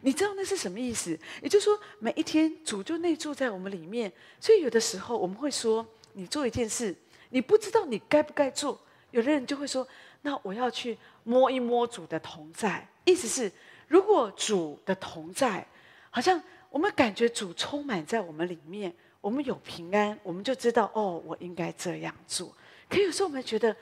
[0.00, 1.16] 你知道那是什么意思？
[1.40, 4.12] 也就是说，每一天主就内住在我们里面。
[4.40, 6.92] 所以有的时候我们会说，你做一件事，
[7.28, 8.76] 你不知道你该不该做，
[9.12, 9.86] 有的人就会说，
[10.22, 12.88] 那我要去摸一摸主的同在。
[13.04, 13.50] 意思是，
[13.88, 15.66] 如果主的同在，
[16.10, 22.54] 好像我们感觉主充满在我们里面，我们有平安，我们就知道哦，我应该这样做。
[22.88, 23.74] 可有时候我们觉得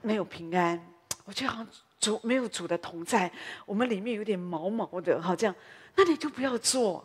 [0.00, 0.80] 没有平安，
[1.24, 3.30] 我觉得好像主没有主的同在，
[3.66, 5.54] 我们里面有点毛毛的，好这样，
[5.96, 7.04] 那你就不要做。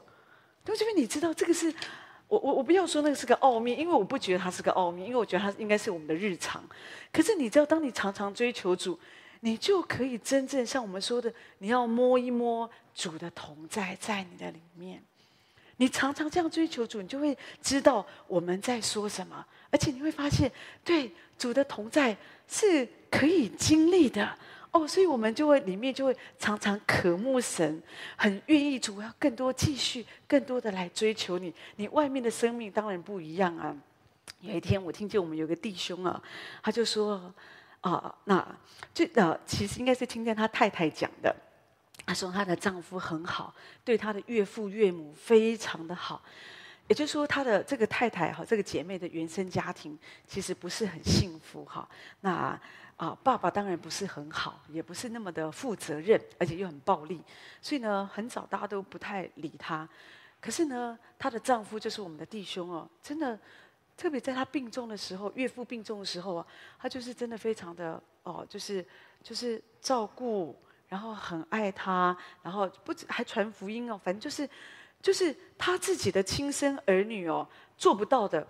[0.64, 1.74] 同学们，你知道这个是
[2.28, 6.64] 我我我不要说那个是个奥秘，因为我不觉得它是个奥秘，因为我觉得它应该是我们的日常。
[7.12, 9.00] 可是你知道，当你常常追求主。
[9.46, 15.00] 你就可以真正像我们说的，你要摸一摸主的同在在你的里面。
[15.78, 20.52] 你常常这样追求主，你就会知道我们在说什么，而且你会发现，
[20.84, 24.36] 对主的同在是可以经历的
[24.72, 24.88] 哦。
[24.88, 27.80] 所以我们就会里面就会常常渴慕神，
[28.16, 31.54] 很愿意主要更多继续更多的来追求你。
[31.76, 33.78] 你外面的生命当然不一样啊。
[34.42, 36.20] 有一天我听见我们有个弟兄啊，
[36.64, 37.32] 他就说。
[37.88, 38.44] 啊，那
[38.96, 41.34] 这呃，其实应该是听见他太太讲的。
[42.04, 46.20] 她说她的丈夫很好，对她的岳父岳母非常的好。
[46.88, 49.96] 也就是说，她的这个太太哈，这个姐妹的原生家庭
[50.28, 51.88] 其实不是很幸福哈。
[52.22, 52.60] 那
[52.98, 57.22] 啊，爸爸当然不是很好，也不是那么的负责任，而且又很暴力，
[57.62, 59.88] 所以呢，很早大家都不太理她。
[60.42, 63.38] 可是呢，她的丈夫就是我们的弟兄哦，真的，
[63.98, 66.48] 特别在她病重的时候，岳父病重的时候啊，
[66.80, 68.86] 他就是真的非常的哦，就是
[69.24, 70.56] 就是照顾，
[70.88, 74.50] 然后很爱她，然后不止还传福音哦，反正就是。
[75.02, 78.48] 就是她自己的亲生儿女哦，做不到的，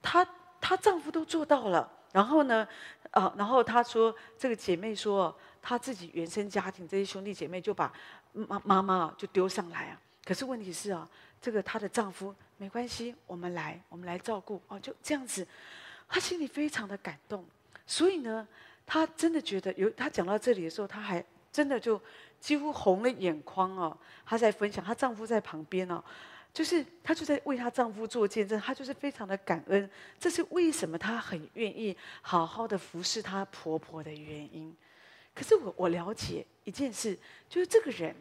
[0.00, 0.26] 她
[0.58, 1.86] 她丈夫都做到了。
[2.12, 2.66] 然后呢，
[3.10, 7.92] 啊，然后她说这个姐妹说，她自己原生家庭这些兄弟姐妹就把
[8.32, 10.00] 妈妈妈就丢上来啊。
[10.24, 11.06] 可是问题是啊，
[11.42, 15.46] 这个她的丈夫没关系，我们来，我们来照顾哦，就这样子，
[16.08, 17.44] 她心里非常的感动。
[17.86, 18.46] 所以呢，
[18.84, 22.00] 她真的觉得有她讲到这里的时候，她还真的就。
[22.38, 26.04] 几乎红了眼眶哦，她在分享，她丈夫在旁边哦，
[26.52, 29.90] 就是她就在为她丈夫做见证，她就是非常的感恩，
[30.20, 34.72] 这是为什么她很愿意好好的服侍她婆婆的原因。
[35.34, 38.14] 可是我我了解一件事，就是这个人，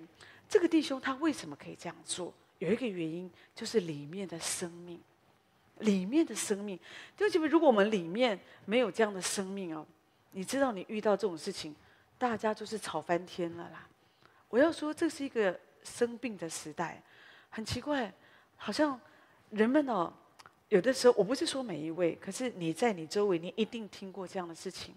[0.48, 2.34] 这个弟兄他为什么可以这样做？
[2.60, 5.00] 有一个原因就是里面的生命，
[5.80, 6.78] 里面的生命。
[7.18, 9.86] 弟兄姐妹，如果我们里面没有这样的生命哦，
[10.32, 11.76] 你知道你遇到这种事情，
[12.18, 13.88] 大家就是吵翻天了啦。
[14.50, 17.02] 我要说，这是一个生病的时代，
[17.50, 18.14] 很奇怪，
[18.56, 19.00] 好像
[19.50, 20.12] 人们哦，
[20.70, 24.96] 有的时候，我不是说每一位，可是你在你周围，你一定听过这样的事情。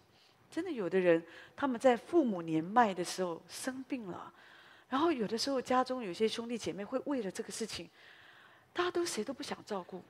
[0.51, 1.23] 真的，有的人
[1.57, 4.33] 他们在父母年迈的时候生病了，
[4.89, 7.89] 然后有的时候家中有些兄弟姐妹会为了这个事情，
[8.73, 10.03] 大家都谁都不想照顾，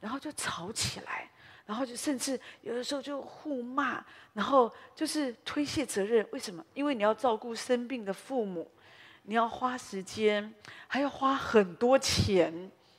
[0.00, 1.30] 然后就吵起来，
[1.64, 6.26] 然后就甚至有的时候就互骂，然后就是推卸责任。
[6.32, 6.64] 为什么？
[6.74, 8.70] 因为你要照顾生病的父母。
[9.28, 10.54] 你要花时间，
[10.86, 12.54] 还要花很多钱，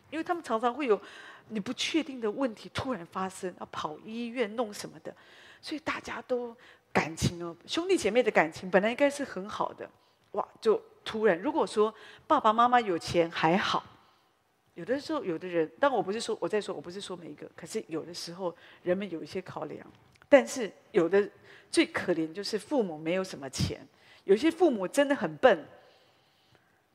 [0.10, 1.02] 因为他们常常会有
[1.48, 5.16] 你不确定的问题突然发生，要跑医院弄什么的，
[5.62, 6.54] 所以大家都
[6.92, 9.90] 感情哦，兄弟姐妹的感情本来应该是很好的，
[10.32, 10.76] 哇，就
[11.08, 11.94] 突然如果说
[12.28, 13.82] 爸爸妈妈有钱还好，
[14.74, 19.88] 有的时候有的人，但我不是说我在说，我不是说每一个，可是有的时候人们有一些考量，
[20.28, 21.26] 但是有的
[21.72, 23.80] 最可怜就是父母没有什么钱，
[24.26, 25.66] 有些父母真的很笨。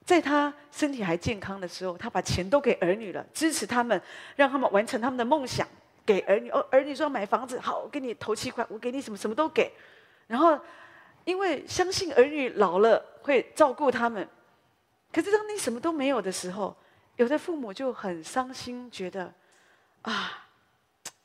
[0.04, 3.98] 在他身体还健康的时候，他把钱都给儿女了，支持他们，
[4.36, 5.66] 让他们完成他们的梦想。
[6.04, 9.72] 给儿女哦，儿女说买房子好，我给你投七块，我给你什么什么都给。
[10.26, 10.58] 然后，
[11.24, 14.28] 因为相信儿女老了会照顾他们。
[15.12, 16.76] 可是当你什么都没有的时候，
[17.16, 19.32] 有的父母就很伤心，觉得
[20.02, 20.48] 啊，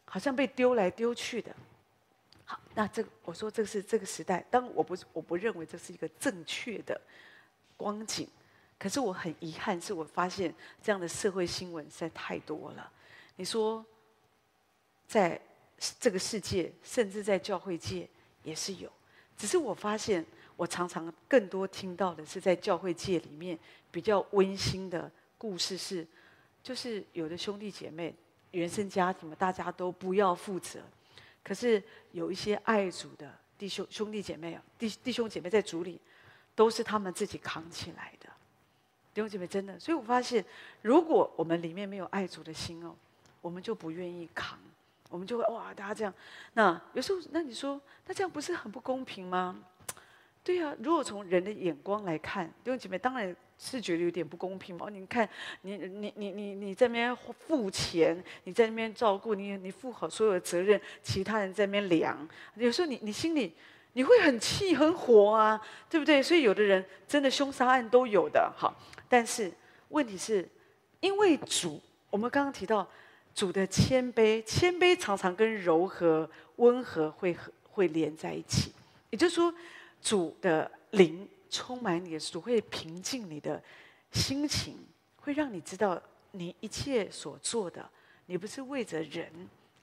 [0.06, 1.56] 好像被丢来丢去的。
[2.46, 7.00] 好，那这我说这是这个时代，当我不我不认为这是一个正确的
[7.76, 8.28] 光景。
[8.80, 12.92] 可是我很遗憾，是我发现这样的社会新闻实在太多了。
[13.36, 13.84] 你说，
[15.08, 15.40] 在
[16.00, 18.08] 这个世界，甚至在教会界
[18.44, 18.92] 也是有。
[19.36, 20.26] 只是我发现，
[20.58, 23.58] 我常常更多听到的是在教会界里面
[23.90, 26.06] 比较温馨的故事是，
[26.62, 28.14] 就是有的兄弟姐妹
[28.52, 30.82] 原生家庭嘛，大家都不要负责。
[31.44, 36.02] 可是有一些爱主的弟兄兄弟姐妹啊，弟弟兄姐妹在主里，
[36.56, 38.28] 都是他们自己扛起来的。
[39.14, 40.44] 弟兄姐妹，真的，所以我发现，
[40.82, 42.96] 如果我们里面没有爱主的心哦，
[43.42, 44.60] 我们就不愿意扛，
[45.10, 46.14] 我们就会哇，大家这样。
[46.54, 49.64] 那有时候，那你说，那这样不是很不公平吗？
[50.48, 54.88] 对呀，如果从人的眼光来看，弟兄姐妹当然是觉得有点不公平嘛。
[54.90, 55.28] 你看，
[55.64, 57.14] 你你你你你在那边
[57.46, 63.54] 付钱，你在那边照顾你，你负好所有的责任，其他人在那边量，有时候你你心里。
[63.94, 66.22] 你会很气很火啊，对不对？
[66.22, 68.72] 所以有的人真的凶杀案都有的，好。
[69.10, 69.52] 但是
[69.90, 70.48] 问题是，
[71.00, 71.82] 因为主，
[72.12, 72.88] 我们刚刚提到
[73.34, 77.36] 主的谦卑，谦卑常常跟柔和、温和会
[77.72, 78.72] 会连在一起。
[79.10, 79.52] 也就是说，
[80.02, 83.62] 主的灵充满你的时候，会平静你的
[84.12, 84.78] 心情，
[85.18, 87.90] 会让你知道你一切所做的，
[88.26, 89.32] 你不是为着人。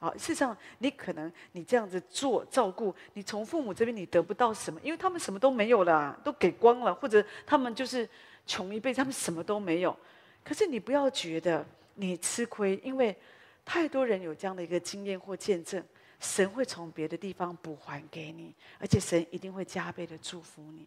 [0.00, 8.06] 啊，事实上，你可能你这样子做照顾，你从父母这边你得不到什么，因为他们什么都没有了，都给光了，或者他们就是
[8.46, 9.96] 穷一辈子，他们什么都没有。
[10.44, 13.16] 可是你不要觉得你吃亏，因为
[13.64, 15.82] 太多人有这样的一个经验或见证，
[16.20, 20.86] 神会从别的地方补还给你，而且神一定会加倍的祝福你。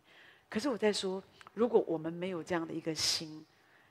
[0.49, 1.23] 可是我在说，
[1.53, 3.45] 如果我们没有这样的一个心，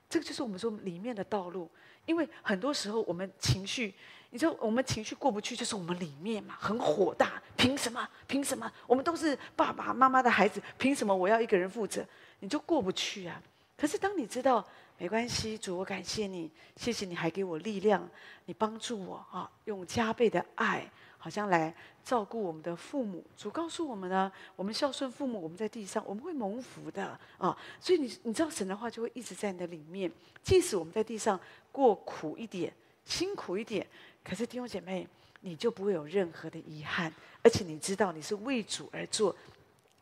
[0.09, 1.69] 这个就是我们说里面的道路。
[2.05, 3.93] 因为很多时候我们情绪，
[4.29, 7.41] 你说，我们情绪过不去，就是我们里面嘛，很火大。
[7.57, 8.07] 凭什么？
[8.25, 8.71] 凭什么？
[8.87, 12.07] 我们都是爸爸妈妈的孩子，凭什么我要一个人负责？
[12.39, 13.43] 你就过不去啊。
[13.75, 14.65] 可是当你知道，
[14.97, 18.09] 没关系，主，我感谢你，谢谢你还给我力量，
[18.45, 20.89] 你帮助我啊，用加倍的爱。
[21.17, 27.57] 好像来照顾我们的父母，主告诉我们呢，我们孝顺父母，我们在地上我们会蒙福的啊。
[27.81, 30.11] 所以你你知道神的话就会一直在你的里面，
[30.43, 31.39] 即使我们在地上
[31.71, 32.71] 过苦一点、
[33.03, 33.85] 辛苦一点，
[34.23, 35.07] 可是弟兄姐妹，
[35.41, 37.11] 你就不会有任何的遗憾，
[37.41, 39.35] 而且你知道你是为主而做，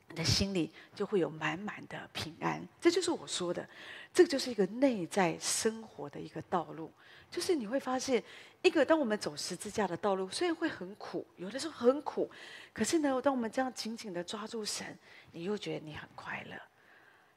[0.10, 2.62] 你的心里就会有满满的平安。
[2.80, 3.68] 这就是我说的，
[4.14, 6.92] 这就是一个内在生活的一个道路。
[7.30, 8.24] 就是你会发现，
[8.62, 12.30] 一个当我们走十字架的道路，虽然会很苦，有的时候很苦，
[12.74, 14.98] 可是呢，当我们这样紧紧的抓住神，
[15.32, 16.56] 你又觉得你很快乐。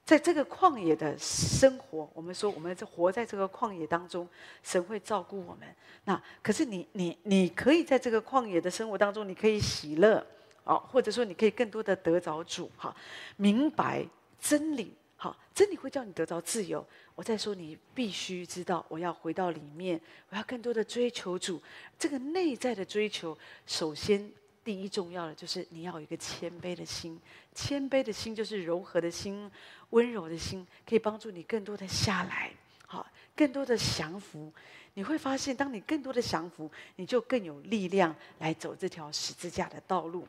[0.05, 4.26] 在这个旷野的生活，我们说我们在活在这个旷野当中，
[4.62, 5.68] 神会照顾我们。
[6.05, 10.24] 那可是你你你可以在这个旷野的生活当中，你可以喜乐
[10.64, 12.97] 啊，或者说你可以更多的得着主哈，
[13.36, 14.07] 明白
[14.41, 14.95] 真理。
[15.20, 16.86] 哈，真理会叫你得着自由。
[17.18, 20.00] 我再说，你必须知道，我要回到里面，
[20.30, 21.60] 我要更多的追求主。
[21.98, 24.30] 这个内在的追求，首先
[24.62, 27.20] 第一重要的就是你要有一个谦卑的心。
[27.52, 29.50] 谦卑的心就是柔和的心、
[29.90, 32.52] 温柔的心，可以帮助你更多的下来，
[32.86, 33.04] 好，
[33.34, 34.52] 更多的降服。
[34.94, 40.24] 你会发现，当你更多的降服，你就更有力量来走这条十字架的道路。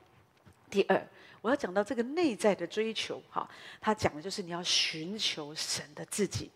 [0.71, 1.07] 第二。
[1.41, 6.51] 我要讲到这个内在的追求，哈，他讲的就是你要寻求神的自己，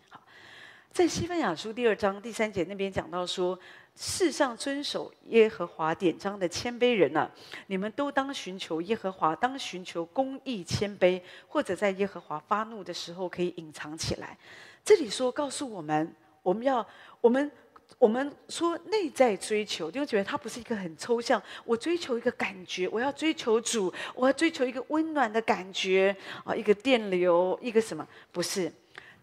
[0.93, 3.59] 在西番雅书第二章第三节那边讲到说，
[3.95, 7.27] 世上遵守耶和华典章的谦卑人啊，
[7.65, 14.37] 你们都当寻求耶和华，当寻求公义谦卑，或者在耶和华发怒的时候可以隐藏起来。
[14.85, 16.85] 这里说告诉我们，我们要
[17.21, 17.51] 我们。
[17.99, 21.41] 我们说内在追求，就觉得它不是一个很抽象。
[21.63, 28.05] 我追求一个感觉，我要追求主，我要追求一个温暖的感觉啊，一个电流，一个什么？
[28.31, 28.71] 不是，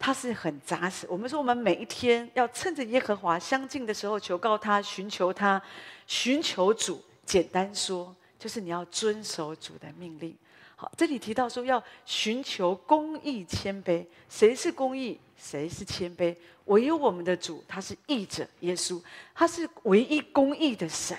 [0.00, 1.06] 它是很扎实。
[1.10, 5.62] 我们说，我们每一天要趁着耶和华相近的时候，求告他，寻求他，
[6.06, 7.00] 寻求主。
[7.26, 10.34] 简单说，就是你要遵守主的命令。
[10.74, 15.20] 好，这里提到说要寻求公义谦卑，谁是公义？
[15.36, 16.34] 谁是谦卑？
[16.64, 19.00] 唯有我们的主，他是义者耶稣，
[19.34, 21.16] 他是唯一公义的神，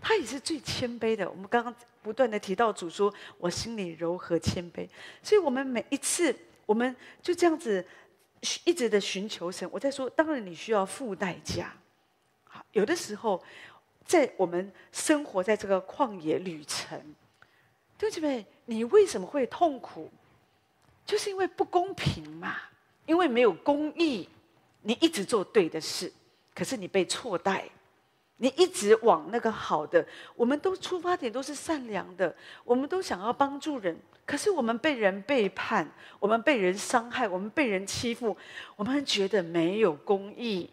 [0.00, 1.28] 他也是最谦卑的。
[1.28, 4.88] 我们刚刚不断的提到主说：“我心里柔和谦卑。”
[5.20, 6.34] 所以，我们每一次，
[6.64, 7.84] 我们就这样子
[8.64, 9.68] 一直的寻求神。
[9.72, 11.72] 我在说，当然你需要付代价。
[12.44, 13.42] 好，有的时候，
[14.04, 17.00] 在我们生活在这个旷野旅程，
[17.98, 18.44] 对不对？
[18.66, 20.10] 你为什么会痛苦？
[21.04, 22.56] 就是因为不公平嘛。
[23.06, 24.26] 因为没有公义，
[24.80, 26.10] 你一直做对的事，
[26.54, 27.68] 可是你被错待。
[28.38, 30.04] 你一直往那个好的，
[30.34, 38.36] 我们都出发点都是善良的，我们都想要帮助人，可是我们被人背叛，我们被人伤害，我们被人欺负，
[38.76, 40.68] 我们觉得没有公义，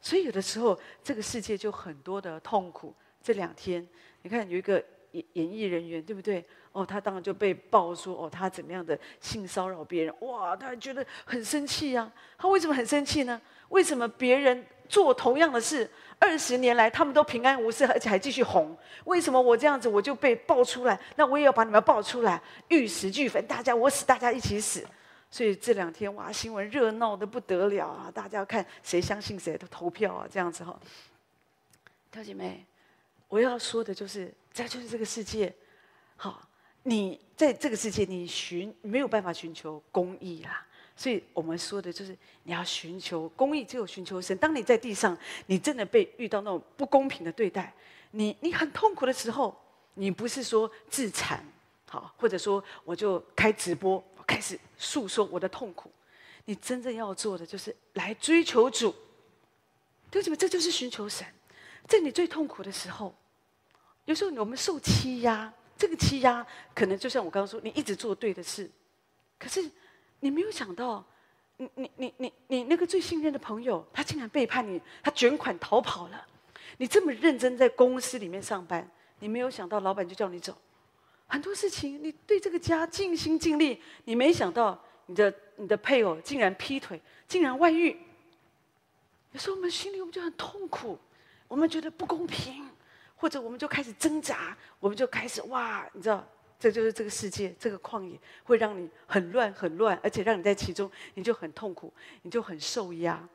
[0.00, 2.94] 所以有的时候这个世界就很多的痛苦。
[3.22, 3.86] 这两天，
[4.22, 4.82] 你看有一个。
[5.12, 6.44] 演演艺人员对不对？
[6.70, 10.14] 哦，他当然就被爆说哦，他怎么样的性骚扰别人？
[10.20, 12.12] 哇，他觉得很生气呀、啊。
[12.36, 13.40] 他为什么很生气呢？
[13.70, 18.76] 为什么别人做同样的事，二十年来他们都平安无事，而且还继续红？
[19.04, 20.98] 为什么我这样子我就被爆出来？
[21.16, 24.86] 那我也要把你们爆出来，玉石俱焚，大家我死，大家一起死。
[25.30, 28.10] 所以这两天哇，新闻热闹得不得了啊！
[28.12, 30.78] 大家要看谁相信谁的投票啊，这样子哈、
[32.14, 32.64] 小姐妹，
[33.28, 34.32] 我要说的就是。
[34.50, 35.54] 这就是这个世界，
[36.16, 36.42] 好，
[36.82, 40.66] 你在这个世界，你寻没有办法寻求公义啦。
[40.98, 42.10] 所以我们说的就是
[42.42, 44.36] 你要寻求公义，只有寻求神。
[44.38, 47.72] 当你在地上，你真的被遇到那种不公平的对待，
[48.10, 49.56] 你你很痛苦的时候，
[49.94, 51.40] 你不是说自残，
[51.86, 55.88] 好，或者说我就开直播开始诉说我的痛苦，
[56.46, 58.92] 你真正要做的就是来追求主。
[60.10, 61.24] 对什么，这就是寻求神，
[61.86, 63.14] 在你最痛苦的时候。
[64.04, 66.44] 有时候我们受欺压，这个欺压
[66.74, 68.68] 可能就像我刚刚说，你一直做对的事，
[69.38, 69.70] 可是
[70.20, 71.04] 你没有想到，
[71.56, 76.26] 你你你你你那个最信任的朋友，他竟然背叛你，他卷款逃跑了。
[76.76, 78.88] 你这么认真在公司里面上班，
[79.18, 80.56] 你没有想到老板就叫你走。
[81.26, 87.98] 很多事情你对这个家尽心尽力，你没想到你的你的配偶竟然劈腿，竟然外遇。
[89.32, 90.98] 有时候我们心里我们就很痛苦，
[91.46, 92.68] 我们觉得不公平。
[93.20, 96.24] 或者我们就开始挣扎，我们就开始哇，你知道，
[96.58, 101.92] 这就是这个世界，这个旷野会让你很乱很乱，而且让你在其中你就很痛苦，
[102.22, 103.26] 你就很受压。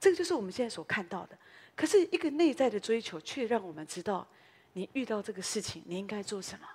[0.00, 1.38] 这个就是我们现在所看到的。
[1.76, 4.26] 可是一个内在的追求，却让我们知道，
[4.72, 6.66] 你遇到这个事情，你应该做什么？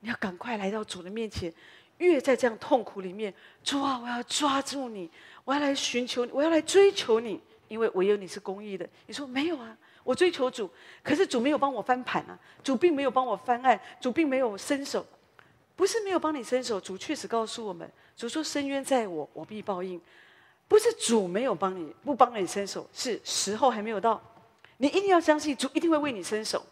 [0.00, 1.52] 你要赶快来到主的面前。
[1.98, 3.32] 越在这样痛苦里面，
[3.62, 5.08] 主啊，我要抓住你，
[5.44, 8.84] 我要来寻求你，我要来追求你，因为唯有你是公义的。
[9.06, 9.78] 你说没有啊？
[10.04, 10.70] 我追求主，
[11.02, 15.04] 可是主没有帮我翻盘啊，主并没有帮我翻案，主并没有伸手，
[15.74, 20.00] 不是没有帮你伸手，主确实告诉我们，主说深渊在我，我必报应，
[20.68, 24.22] 不是主没有帮你，不帮你伸手，是时候还没有到，
[24.76, 26.64] 你一定要相信主一定会为你伸手，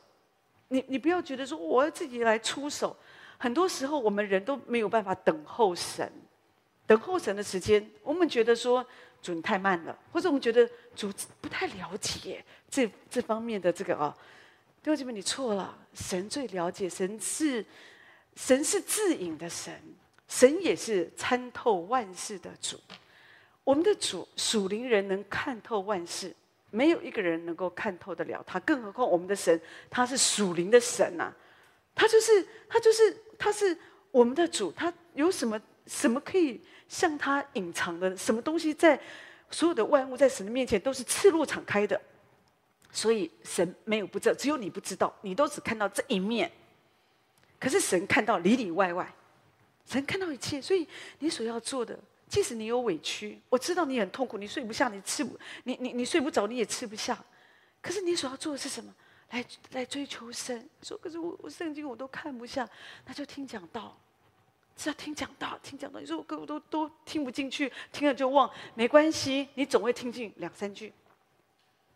[0.68, 2.96] 你你不要觉得说我要自己来出手。
[3.38, 6.12] 很多时候，我们人都没有办法等候神，
[6.86, 8.86] 等候神的时间，我们觉得说
[9.22, 11.10] 主你太慢了，或者我们觉得主
[11.40, 14.14] 不太了解这这方面的这个啊，
[14.82, 17.64] 弟兄姐妹，你错了，神最了解，神是
[18.36, 19.72] 神是自隐的神，
[20.28, 22.78] 神也是参透万事的主。
[23.64, 26.34] 我们的主属灵人能看透万事，
[26.70, 29.58] 没有一个人能够看透得了他，更何况我们的神，
[29.88, 31.32] 他是属灵的神呐、
[31.94, 33.16] 他就是他就是。
[33.44, 33.76] 他是
[34.12, 36.60] 我们的主，他有什么什么可以
[36.92, 38.14] 向他隐藏的？
[38.14, 39.00] 什么东西在
[39.50, 41.98] 所有的万物在神的面前都是赤裸敞开的？
[42.92, 46.52] 所以神没有不知道，只有你不知道，你都只看到这一面。
[47.58, 49.10] 可是神看到里里外外，
[49.86, 50.60] 神看到一切。
[50.60, 50.86] 所以
[51.20, 57.18] 你所要做的，即使你有委屈，我知道你很痛苦，你睡不下，你吃不，你你你睡不着，你也吃不下。
[57.80, 58.94] 可是你所要做的是什么？
[59.30, 62.68] 来来追求神，说可是我我圣经我都看不下，
[63.06, 63.98] 那就听讲道，
[64.76, 66.00] 只要听讲道，听讲道。
[66.00, 70.92] 你说我我都都听不进去，听了就忘，没关系，你总会听进两三句。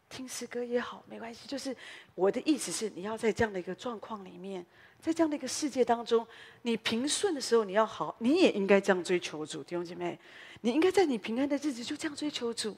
[0.09, 1.49] 听诗歌也好，没关系。
[1.49, 1.74] 就是
[2.14, 4.64] 我的意思是，你要在这样的一个状况里面，
[5.01, 6.24] 在这样的一个世界当中，
[6.62, 10.16] 你平顺的时候，你要好，你也应该这样追求主，弟兄姐妹，
[10.61, 12.77] 你应该在你平安的日子就这样追求主。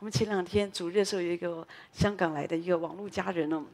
[0.00, 3.64] 我们前两天主日的时候，有一个香港来的一个网络家人呢。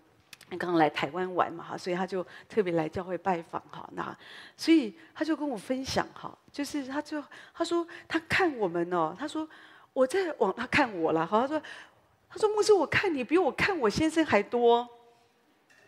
[0.59, 3.89] 刚来台湾玩嘛哈，所以他就特别来教会拜访哈。
[3.93, 4.15] 那
[4.57, 7.23] 所以他就跟我分享哈，就是他就
[7.55, 9.49] 他说他看我们哦，他说
[9.95, 11.63] 我在往他看我了哈，他说
[12.29, 14.87] 他说牧师我看你比我看我先生还多，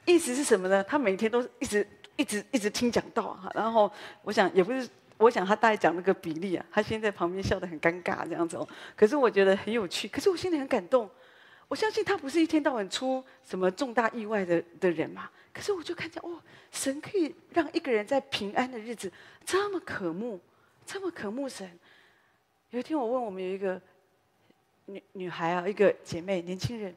[0.06, 0.82] 意思是什么呢？
[0.84, 1.86] 他每天都一直
[2.16, 3.50] 一直一直听讲道哈。
[3.54, 3.90] 然后
[4.22, 4.88] 我想也不是，
[5.18, 8.66] 我想他大概讲那个比例啊，他先在旁边笑得很尴尬这样子哦。
[8.96, 11.10] 可是我觉得很有趣，可是我心里很感动。
[11.66, 16.40] 我相信他不是一天到晚出什么重大意外的的人嘛，可是我就看见哦，
[16.70, 19.10] 神可以让一个人在平安的日子
[19.44, 20.38] 这么渴慕，
[20.84, 21.78] 这么渴慕神。
[22.70, 23.80] 有一天我问我们有一个
[24.86, 26.94] 女女孩啊，一个姐妹年轻人，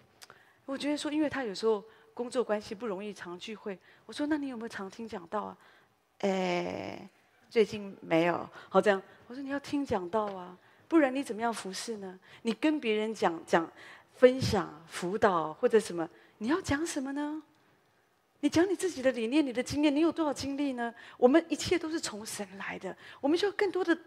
[0.65, 5.57] 我觉得说，因为她有时候工作关系不容易常聚会，我说那你有没有常听讲道啊？
[6.19, 7.09] 哎，
[7.49, 9.01] 最近没有，好这样。
[9.27, 10.57] 我说你要听讲道啊，
[10.87, 12.19] 不然你怎么样服侍呢？
[12.41, 13.71] 你跟别人讲讲。
[14.17, 16.07] 分享辅导或者什么，
[16.39, 17.41] 你要讲什么呢？
[18.39, 20.93] 你讲你自己的理念、你的经验，你有多少经历呢？
[21.17, 23.97] 我们一切都是从神来的，我们需要更多的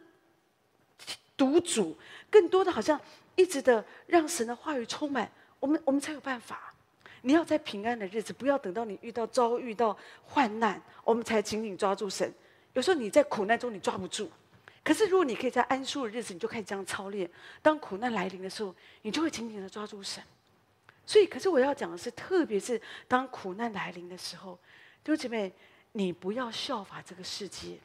[1.36, 1.96] 读主，
[2.30, 3.00] 更多的好像
[3.34, 6.72] 一直的让神的话语充满我们，我们才有办法。
[7.22, 12.32] 你要在平安的日子，不要等到你遇到遭遇到患难，我们才紧紧抓住神。
[12.72, 14.30] 有时候你在苦难中你抓不住。
[14.82, 17.30] 可是，如果你可以在安舒的日子，你就开始这样操练。
[17.60, 20.22] 当苦难来临的时候，你就会紧紧的抓住神。
[21.04, 24.58] 所以，可是我要讲的是，特别是当苦难来临的时候，
[25.04, 25.52] 弟兄姐妹，
[25.92, 27.78] 你不要效法这个世界，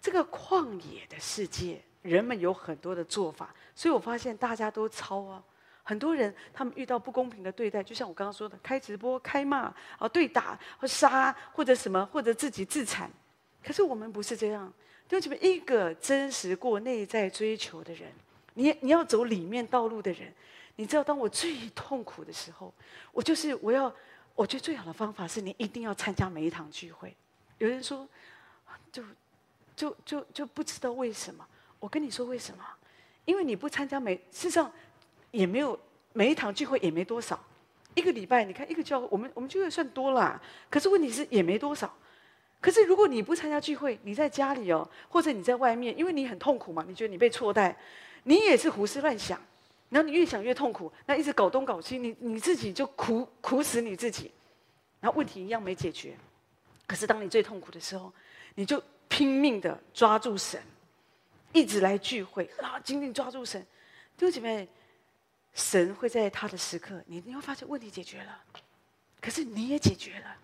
[0.00, 3.54] 这个旷野的世界，人们有很多的做法。
[3.74, 5.42] 所以我发现大家都抄啊，
[5.82, 13.10] 很多人他们遇到不公平的对待，就像我刚刚说的，开直播、开骂啊、对打或杀或者什么，或者自己自残。
[13.64, 14.70] 可是我们不是这样。
[15.08, 18.10] 就这么一个真实过内在追求的人，
[18.54, 20.32] 你你要走里面道路的人，
[20.74, 22.72] 你知道，当我最痛苦的时候，
[23.12, 23.92] 我就是我要，
[24.34, 27.14] 我觉得最好的方法是你一定要参加每一场聚会。
[27.58, 28.06] 有人说，
[28.90, 29.02] 就
[29.76, 31.46] 就就就不知道为什么？
[31.78, 32.64] 我跟你说为什么？
[33.24, 34.70] 因为你不参加每，事实上
[35.30, 35.78] 也没有
[36.12, 37.38] 每一场聚会也没多少，
[37.94, 41.94] 一个礼拜你看一个教，我们我们聚会算多了，可是问题是也没多少。
[42.66, 47.76] 可是，如果你不参加聚会，你在家里哦，或者你在外面，因为你很痛苦嘛，你觉得你被错待，
[48.24, 49.40] 你也是胡思乱想，
[49.88, 54.32] 然后你越想越痛苦，那一直搞东搞西，你你自己就苦苦死你自己，
[54.98, 56.16] 然后问题一样没解决。
[56.88, 58.12] 可是当你最痛苦的时候，
[58.56, 60.60] 你就拼命的抓住神，
[61.52, 63.64] 一直来聚会啊，紧紧抓住神，
[64.16, 64.68] 弟兄姐妹，
[65.54, 68.42] 神会在他的时刻，你你会发现问题解决了，
[69.20, 70.36] 可是你也解决了。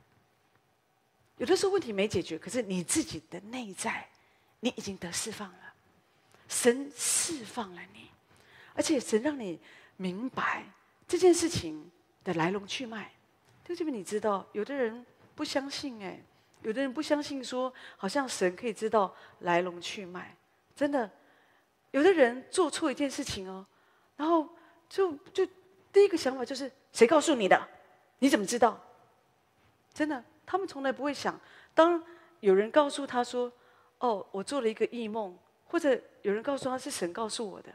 [1.38, 4.08] 有的时候问题没解决，可是你自己的内在，
[4.60, 5.74] 你已经得释放了。
[6.48, 8.10] 神释放了你，
[8.74, 9.58] 而且神让你
[9.96, 10.64] 明白
[11.08, 11.90] 这件事情
[12.22, 13.10] 的来龙去脉。
[13.64, 15.04] 就这边你知道，有的人
[15.34, 16.20] 不相信哎，
[16.62, 20.36] 有的人不相信说，好像神可以知道来龙去脉。
[20.76, 21.10] 真的，
[21.92, 23.64] 有的人做错一件事情哦，
[24.16, 24.48] 然后
[24.88, 25.46] 就就
[25.92, 27.68] 第一个想法就是谁告诉你的？
[28.18, 28.78] 你怎么知道？
[29.94, 31.38] 真的，他们从来不会想，
[31.74, 32.02] 当
[32.40, 33.52] 有人告诉他说
[33.98, 35.36] ：“哦，我做了一个异梦。”
[35.72, 37.72] 或者有人告诉他是神告诉我的，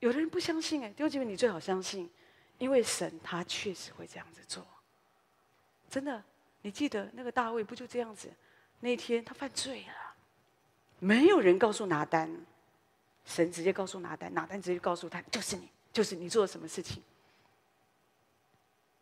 [0.00, 2.10] 有的人不相信哎，弟兄姐妹，你最好相信，
[2.58, 4.66] 因为神他确实会这样子做。
[5.88, 6.20] 真的，
[6.62, 8.28] 你记得那个大卫不就这样子？
[8.80, 10.14] 那一天他犯罪了，
[10.98, 12.28] 没有人告诉拿单，
[13.24, 17.00] 神直接告诉拿单，拿单直接告诉他，就是你，就是你做了什么事情。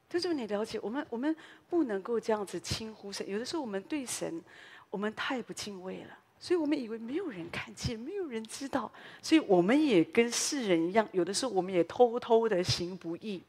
[0.09, 1.35] 就这么你了解，我们我们
[1.69, 4.43] 不能够这样子轻忽神，有的时候我们对神，
[4.91, 6.19] 我们太不敬畏了。
[6.39, 8.93] 所以我们以为没有人看见，没有人知道，
[9.23, 13.43] 所以我们也跟世人一样，有的时候我们也偷偷的行不义。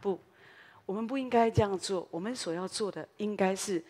[0.00, 0.20] 不，
[0.84, 2.06] 我们不应该这样做。
[2.10, 3.82] 我们所要做的应该是，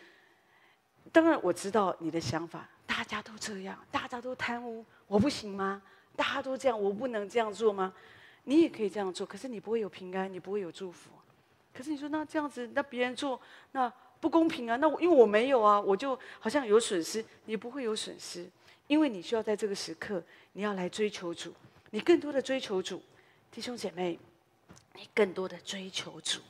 [1.11, 5.83] 当然我知道你的想法，大家都这样，大家都贪污，我不行吗？
[6.15, 7.93] 大家都这样，我不能这样做吗？
[8.45, 11.11] 你也可以这样做，可是你不会有平安，你不会有祝福。
[11.75, 13.41] 可是你说那这样子，那别人做
[13.73, 13.93] 那。
[14.21, 14.77] 不公平啊！
[14.77, 17.23] 那我因为我没有啊，我就好像有损失。
[17.45, 18.49] 你不会有损失，
[18.87, 20.23] 因为你需要在这个时刻，
[20.55, 21.53] 你要来追求主，
[21.91, 23.03] 你更多的追求主，
[23.51, 24.19] 弟兄姐妹，
[24.95, 26.41] 你更多的追求主，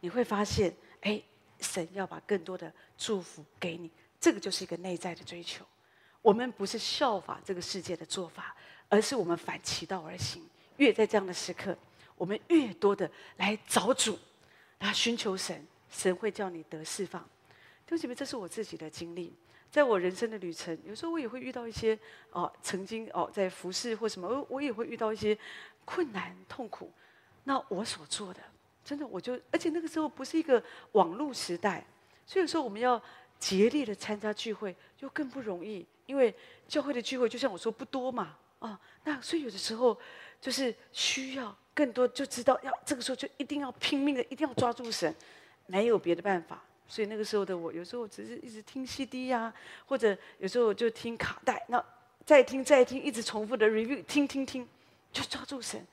[0.00, 1.22] 你会发现，哎，
[1.58, 3.90] 神要把更多的祝福给你。
[4.20, 5.64] 这个就是一个内在的追求。
[6.20, 8.54] 我们不是效法这个世界的做法，
[8.90, 10.46] 而是我们反其道而行。
[10.76, 11.74] 越在这样的时刻，
[12.18, 14.18] 我们越多的来找主，
[14.82, 15.66] 啊寻求神。
[15.94, 17.22] 神会叫你得释放，
[17.84, 19.30] 弟兄姐妹，这是我自己的经历，
[19.70, 21.98] 在我人生的旅程，有时候我也会遇到一些
[22.30, 25.36] 哦，曾经哦在服侍或什么，我也会遇到一些
[25.84, 26.90] 困难痛苦。
[27.44, 28.40] 那我所做的，
[28.82, 31.84] 真的我就，而且那个时候不是一个网络时代，
[32.24, 32.98] 所以说我们要
[33.38, 36.34] 竭力的参加聚会，就更不容易，因为
[36.66, 40.00] 教会的聚会就像我说不多嘛，啊，那所以有的时候
[40.40, 45.14] 就是需要更多，就知道要这个时候就一定要拼命的，一定要抓住神。
[45.66, 49.54] 没有别的办法，所以那个时候的我，有时候只是一直听 CD 呀、啊，
[49.86, 51.82] 或者有时候我就听卡带，那
[52.26, 54.68] 再听再听，一直重复的 review，听听听，
[55.12, 55.86] 就抓住神。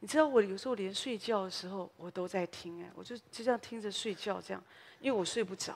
[0.00, 4.62] 你知道我有时候连睡觉的时候我都在听哎，我就就这样听着睡觉，这样，
[5.00, 5.74] 因为我睡不着。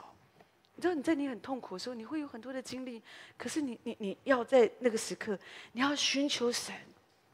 [0.76, 3.02] 你知道你在你很痛苦的时候，你会有很多的经历，
[3.38, 5.36] 可是你你你要在那个时刻，
[5.72, 6.74] 你要寻求神，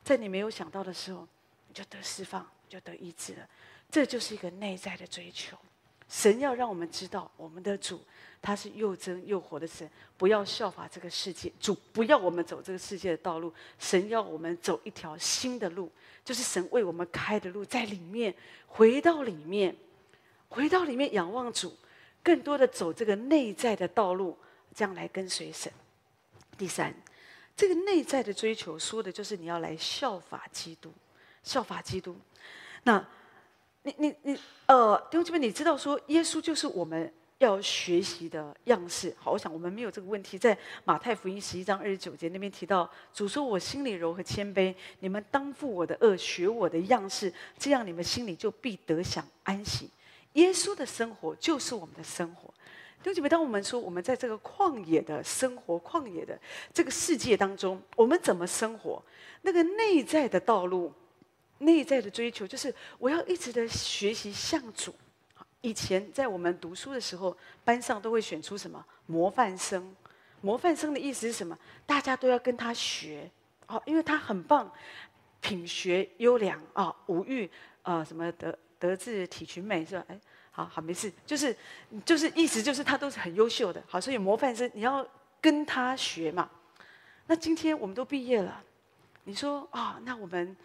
[0.04, 1.26] 在你没有想到的时候，
[1.76, 3.46] 就得释放，就得医治了。
[3.90, 5.54] 这就是一个内在的追求。
[6.08, 8.00] 神要让我们知道，我们的主
[8.40, 11.52] 他是又真又活的神，不要效法这个世界。
[11.60, 15.92] 主不要我们走这个世界的道路，神要我们走一条新的路，
[16.24, 18.34] 就是神为我们开的路，在里面
[18.66, 19.76] 回到里面，
[20.48, 21.76] 回到里面仰望主，
[22.22, 24.38] 更多的走这个内在的道路，
[24.74, 25.70] 这样来跟随神。
[26.56, 26.94] 第三，
[27.54, 30.90] 这个内在的追求说的就是你要来效法基督，
[31.46, 32.14] 效法基督。
[32.82, 33.02] 那。
[33.86, 34.36] 你你你，
[34.66, 39.14] 呃，弟兄姐妹，你知道说耶稣就是我们要学习的样式。
[39.16, 40.36] 好，我想我们没有这个问题。
[40.36, 49.88] 在马太福音十一章二十九节那边提到，主说：“我心里柔和谦卑，你们当负我的轭，学我的样式，这样你们心里就必得享安息。”
[50.34, 52.52] 耶稣的生活就是我们的生活。
[53.04, 56.36] 弟兄姐妹，当我们说我们在这个旷野的生活、旷野的
[56.74, 59.00] 这个世界当中，我们怎么生活？
[59.42, 60.92] 那个内在的道路。
[61.58, 64.94] 内在的追求就是我要一直的学习向主。
[65.62, 69.94] 以前在我们读书的时候，班上都会选出什么模范生？
[70.40, 71.58] 模范生的意思是什么？
[71.84, 73.28] 大家都要跟他学
[73.66, 74.70] 哦，因为他很棒，
[75.40, 77.50] 品学优良啊，无欲
[77.82, 80.04] 啊，什么德德智体群美是吧？
[80.08, 80.20] 哎，
[80.52, 81.56] 好好没事，就是
[82.04, 83.82] 就是意思就是他都是很优秀的。
[83.88, 85.04] 好，所以模范生你要
[85.40, 86.48] 跟他学嘛。
[87.26, 88.62] 那今天我们都毕业了，
[89.24, 90.56] 你说啊，那我们。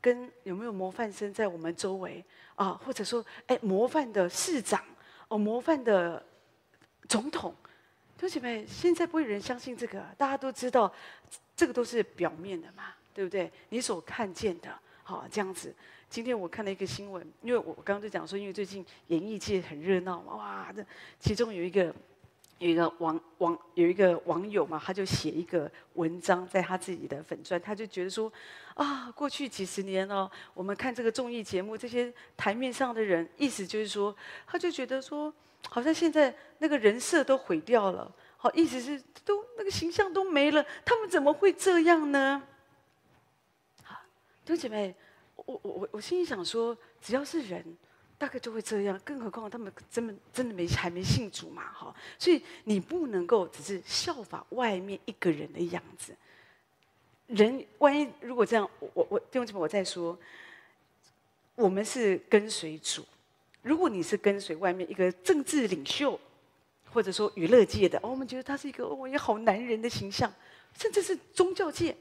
[0.00, 2.24] 跟有没有模范生在我们周围
[2.54, 2.72] 啊？
[2.84, 4.82] 或者说，哎，模范的市长
[5.28, 6.24] 哦，模范的
[7.08, 7.54] 总统，
[8.18, 10.92] 同学们，现在不会有人相信这个，大家都知道，
[11.54, 13.50] 这个都是表面的嘛，对不对？
[13.68, 14.72] 你所看见的，
[15.02, 15.74] 好这样子。
[16.08, 20.84] 今天我看了一个新闻，因为我刚刚就讲说，因为最近演艺界很热闹嘛，哇，这
[21.18, 21.94] 其中有一个。
[22.60, 28.30] 有一个网网有一个网友嘛，他就写一个文章在他自己的粉专，他就觉得说，
[28.74, 34.14] 啊，过去几十年哦，我们看这个综艺节目，这些台面上的人，意思就是说，
[34.46, 35.32] 他就觉得说，
[35.70, 42.42] 好像现在那个人设都毁掉了，好，意思是都那个形象都没了，他们怎么会这样呢？
[43.82, 43.96] 好，
[44.44, 44.94] 弟兄姐妹，
[45.34, 47.64] 我我我我心里想说，只要是人，
[48.20, 56.14] 大概就会这样，更何况他们真的真的没还没信主嘛，哈，所以你不能够只是效法外面一个人的样子。
[57.26, 60.18] 人万一如果这样，我我弟兄姐妹，我再说，
[61.54, 63.02] 我们是跟随主，
[63.62, 66.20] 如果你是跟随外面一个政治领袖。
[66.92, 70.28] 或者说娱乐界的，哦，我们觉得他是一个哦，也好男人的形象，
[70.76, 71.96] 甚至是宗教界。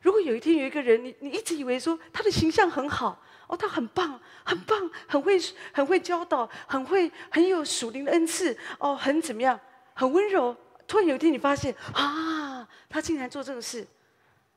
[0.00, 5.36] 如果有一天有一个人，你你一直以为说他的形象很好，哦，他很棒，很棒，很会
[5.72, 9.58] 很会教导，很会很有属灵的恩赐，哦，很怎么样，
[9.94, 10.56] 很温柔。
[10.86, 13.86] 突然有一天你发现啊，他竟然做这个事，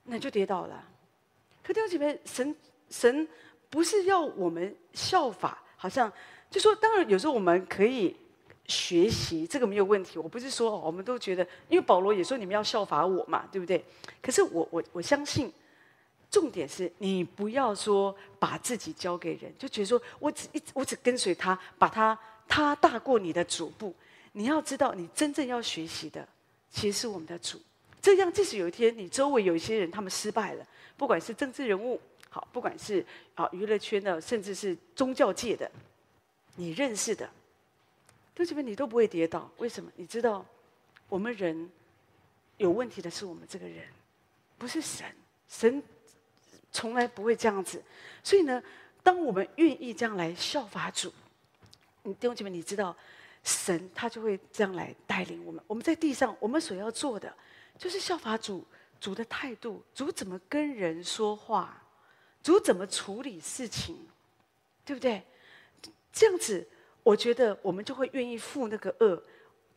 [0.04, 0.84] 那就跌倒了。
[1.64, 2.56] 可弟兄姐妹，神
[2.89, 3.28] 神
[3.70, 6.12] 不是要我们效法，好像
[6.50, 8.16] 就说，当然有时候我们可以。
[8.72, 13.84] 学习这个没有问题，我不是说我们都觉得，因为保罗也说你们要效法我嘛，对不对？
[14.22, 15.52] 可是我我我相信，
[16.30, 22.18] 重点是你不要说把自己交给人，就觉得说我只一我只跟随他，把他
[22.48, 23.94] 他大过你的主部。
[24.32, 26.26] 你要知道，你真正要学习的
[26.70, 27.60] 其实是我们的主。
[28.02, 30.66] 这样，即使有一天你周围有一些人他们失败了，
[30.96, 32.00] 不管是政治人物
[32.30, 33.06] 好，不管是
[33.36, 35.70] 啊娱乐圈的，甚至是宗教界的，
[36.56, 37.30] 你认识的。
[38.34, 39.92] 弟兄们，你都不会跌倒，为什么？
[39.96, 40.46] 你知道，
[41.10, 41.70] 我们人
[42.58, 43.86] 有问题的是我们这个人，
[44.58, 45.06] 不是神。
[45.50, 45.84] 神
[46.72, 47.84] 从来不会这样子。
[48.24, 48.64] 所以呢，
[49.04, 51.12] 当我们愿意这样来效法主，
[52.04, 52.96] 你弟兄姐妹，你知道，
[53.44, 55.62] 神他就会这样来带领我们。
[55.68, 57.32] 我们在地上，我们所要做的
[57.78, 58.66] 就是效法主，
[59.00, 61.84] 主的态度，主怎么跟人说话，
[62.42, 64.08] 主怎么处理事情，
[64.86, 65.22] 对不对？
[66.14, 66.66] 这样子。
[67.04, 69.22] 我觉得我们就会愿意负那个恶。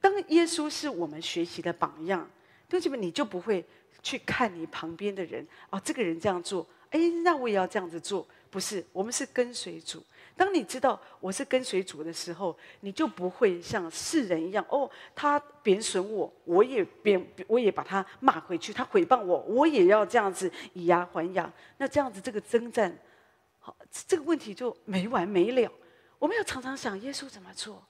[0.00, 2.28] 当耶稣是我们学习的榜样，
[2.68, 3.64] 弟兄姐妹，你就不会
[4.02, 8.26] 去看你旁边的人哦，这个人这样做，哎，那我也要这样子做。
[8.50, 10.00] 不是，我们是跟随主。
[10.36, 21.50] 当你知道我是跟随主的时候，你就不会像世人一样哦，他贬损我，我也贬，我也把他骂回去；他诽谤我，我也要这样子以牙还牙。
[21.78, 22.96] 那这样子这个征战，
[23.58, 23.74] 好，
[24.06, 25.72] 这个问题就没完没了。
[26.24, 27.84] 我们要常常想耶稣怎么做。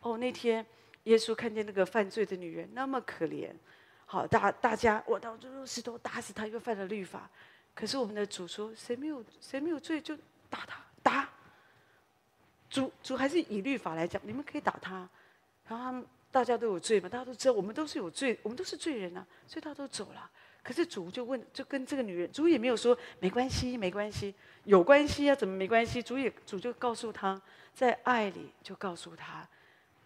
[0.00, 0.64] 哦，那天
[1.04, 3.50] 耶稣看见那个犯罪的女人那么可怜，
[4.04, 7.30] 好，大大家我到就用石头打死她，又犯了律法。
[7.74, 10.14] 可是我们的主说，谁没有谁没有罪就
[10.50, 11.30] 打他打。
[12.68, 15.08] 主主还是以律法来讲，你们可以打他。
[15.66, 20.30] 然后他们大家都有罪嘛，大家都知道我们都是有罪，我们都是罪人啊，所以他都走了。
[20.62, 24.34] 可是主就问，就跟这个女人，主也没有说没关系，没关系，
[24.64, 26.02] 有关系啊，怎么没关系？
[26.02, 27.40] 主也主就告诉他。
[27.78, 29.46] 在爱里，就告诉他，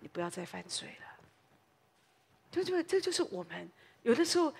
[0.01, 1.07] 你不要再犯罪了。
[2.51, 3.67] 就就这就是我们
[4.03, 4.53] 有的时候，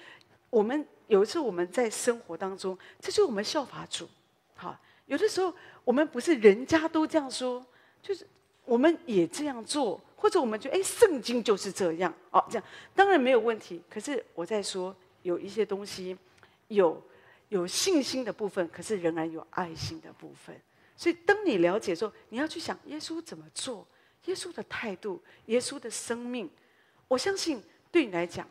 [0.49, 4.09] 我们有一次我们在生活当中，这就是我们效法主。
[4.55, 5.55] 好，有的时候
[5.85, 7.63] 我们不是人家都这样说，
[8.01, 8.27] 就是
[8.65, 13.83] 我们也这样做，或者我们觉得哎，圣经就是这样哦，这样当然没有问题。
[13.91, 16.17] 可是我在说有一些东西，
[16.69, 16.99] 有
[17.51, 20.59] 有信心的部分，可是仍然有爱心的部分。
[21.03, 23.85] 所以，当你了解说，你要去想耶稣怎么做，
[24.27, 26.49] 耶稣的态度，耶稣的生命，
[27.09, 28.49] 我相信对你来讲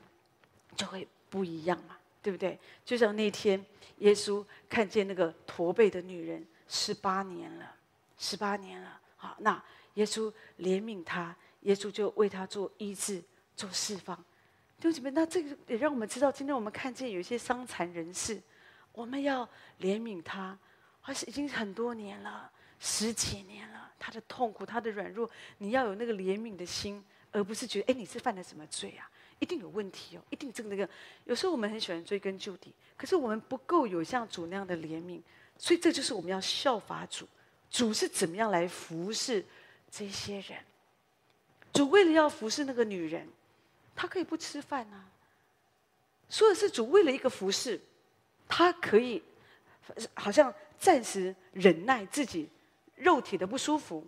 [0.75, 2.59] 就会不一样嘛，对不对？
[2.83, 3.65] 就像那天
[3.99, 7.73] 耶稣看见那个驼背的女人，十八年了，
[8.17, 10.29] 十八年了，好，那耶稣
[10.59, 13.23] 怜悯他，耶稣就为他做医治、
[13.55, 14.13] 做释放。
[14.75, 18.41] 弟兄姐妹，那这个也让我们知道，今天我们看见有一些伤残人士，
[18.91, 19.47] 我们要
[19.79, 20.59] 怜悯他。
[21.03, 22.49] 而是已经很多年了，
[22.79, 29.09] 十几年了，他的痛苦，他的软弱，你要有那个怜悯的心，而不是觉得，哎，你是犯了什么罪啊？
[29.39, 30.87] 一定有问题哦，一定这个那个。
[31.25, 35.19] 有时候我们很喜欢追根究底，可是我们不够有像主那样的怜悯，
[35.57, 37.27] 所以这就是我们要效法主。
[37.71, 39.43] 主是怎么样来服侍
[39.89, 40.59] 这些人？
[41.73, 43.27] 主为了要服侍那个女人，
[43.95, 45.09] 他可以不吃饭啊。
[46.29, 47.81] 说的是主为了一个服侍，
[48.47, 49.23] 他可以
[50.13, 50.53] 好像。
[50.81, 52.49] 暂时忍耐自己
[52.95, 54.03] 肉体的不舒服，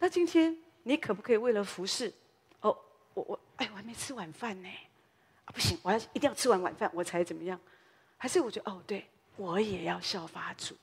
[0.00, 2.12] 那今天你可不可以为了服侍？
[2.60, 2.76] 哦，
[3.14, 4.68] 我我哎，我还没吃晚饭呢，
[5.44, 7.58] 啊不行，我要一定要吃完晚饭我才怎么样？
[8.16, 9.06] 还是我觉得哦，对
[9.36, 10.74] 我也要效法主。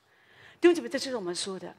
[0.62, 1.76] 弟兄姊妹，这就是我们说的，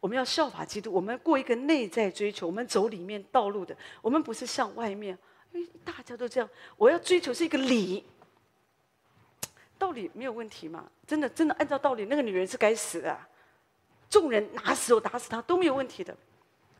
[0.00, 5.18] 我们要效法基督，我们过一个内在追求，我们走里面道路的，我们不是像外面，
[5.52, 8.04] 因为大家都这样，我要追求是一个理。
[9.78, 10.90] 道理没有问题嘛？
[11.06, 13.18] 真的，真的按照道理，那个女人是该死的，
[14.10, 16.16] 众人拿石头打死她都没有问题的。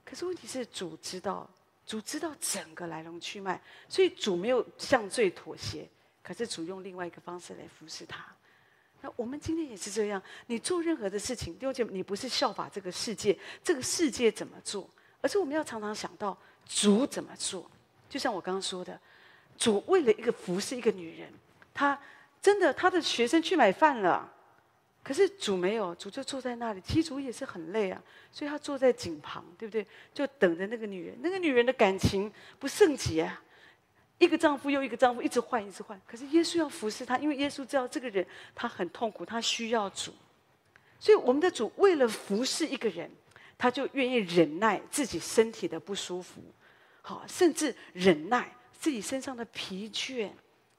[0.05, 1.49] 可是问题是，主知道，
[1.87, 5.89] 主知道整个来龙去脉，所以主没有向罪妥协，
[6.23, 8.25] 可是主用另外一个方式来服侍他。
[9.01, 14.89] 那我们今天也是这样，你做任何的事情，弟兄姐妹，你不是效法这个世界，这个世界怎么做，
[15.21, 16.37] 而是我们要常常想到
[16.67, 17.71] 主怎么做。
[18.09, 18.99] 就像我刚刚说的，
[19.57, 21.33] 主为了一个服侍一个女人，
[21.73, 21.97] 他
[22.41, 24.33] 真的他的学生去买饭了。
[25.03, 26.81] 可是主没有，主就坐在那里。
[26.83, 29.87] 其实主也是很累啊，所以他坐在井旁，对不对？
[30.13, 31.17] 就等着那个女人。
[31.23, 33.41] 那个女人的感情不圣洁啊，
[34.19, 35.99] 一个丈夫又一个丈夫，一直换，一直换。
[36.07, 40.13] 可是耶稣要服侍他，因为耶稣知道这个人他很痛苦，他需要主。
[41.01, 43.11] 所以我们的主为了服侍一个人，
[43.57, 46.43] 他就愿意忍耐自己身体的不舒服，
[47.01, 50.29] 好，甚至忍耐自己身上的疲倦，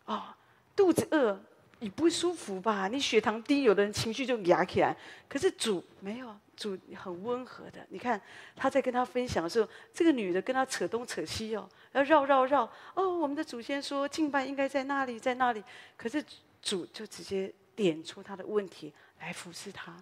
[0.05, 0.37] 啊，
[0.75, 1.41] 肚子饿。
[1.79, 2.87] 你不会舒服吧？
[2.87, 4.95] 你血糖低，有的人情绪就压起来。
[5.27, 7.85] 可是主没有，主很温和的。
[7.89, 8.21] 你看
[8.55, 12.69] 他在跟他分享的时候，这个女的跟他扯东扯西哦，要绕绕绕。
[12.93, 15.63] 哦，我们的祖先说敬拜应该在那里，在那里。
[15.95, 16.23] 可是
[16.61, 19.95] 主就直接点出他的问题来服侍他。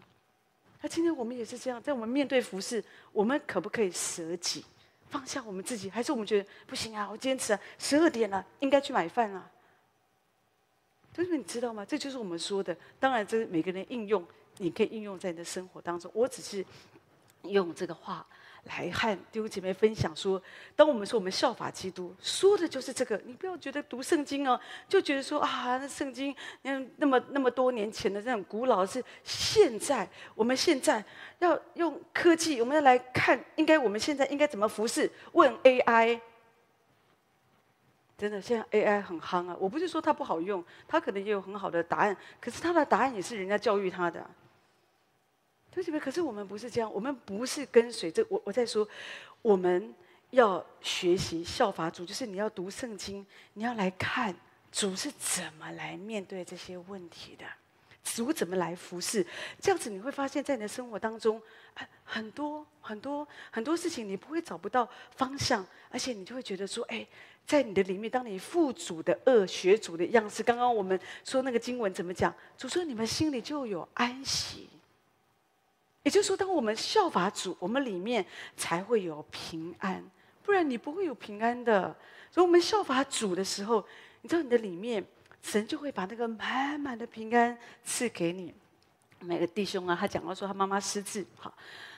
[0.82, 4.66] 那今天我们也是这样，在我们面对服侍，我们可不可以舍己，
[5.10, 5.92] 放下我们自己？
[5.92, 7.08] 还是我们觉得不行啊？
[7.08, 9.48] 我坚持啊，十二点了，应该去买饭啊。
[11.18, 11.84] 就是你知道吗？
[11.84, 12.78] 这就是我们说的。
[13.00, 14.24] 当然，这是每个人应用，
[14.58, 16.12] 你可以应用在你的生活当中。
[16.14, 16.64] 我只是
[17.42, 18.24] 用这个话
[18.66, 20.40] 来和弟兄姐妹分享说：
[20.76, 23.20] 当我们说我们效法基督，说的就是这个。
[23.26, 31.04] 你不要觉得读圣经哦，就觉得说啊，那圣经那那么那么多年前的这种古老是现在，我们现在
[31.40, 35.10] 要用科技，我们要来看，应该我们现在应该怎么服侍？
[35.32, 36.22] 问 AI。
[38.18, 39.56] 真的，现在 AI 很夯啊！
[39.60, 44.28] 我不是说它不好用，它可能也有很好的答案，可是它的答案也是人家教育它的。
[45.72, 46.00] 同学们？
[46.00, 48.26] 可是我们不是这样，我们不是跟随这。
[48.28, 48.88] 我我在说，
[49.44, 49.94] 我们
[50.32, 54.36] 要学习效法主，就是你要读圣经，你要来看
[54.72, 57.46] 主是怎么来面对这些问题的。
[58.16, 59.26] 主怎么来服侍？
[59.60, 61.42] 这样子你会发现，在你的生活当中，
[62.04, 67.06] 很多很多很多事情，你不会找不到方向，而且你就会觉得说，哎，
[67.46, 70.42] 在你的里面，当你父主的恶，学主的样式。
[70.42, 72.34] 刚刚我们说那个经文怎么讲？
[72.58, 74.70] 主说你们心里就有安息。
[76.04, 80.04] 也就是说，当我们效法主，我们里面才会有平安，
[80.44, 81.96] 不然你不会有平安的。
[82.32, 83.86] 所以，我们效法主的时候，
[84.22, 85.06] 你知道你的里面。
[85.42, 88.54] 神就会把那个满满的平安赐给你。
[89.20, 91.52] 每个弟兄啊，他讲到说他妈妈失智，好，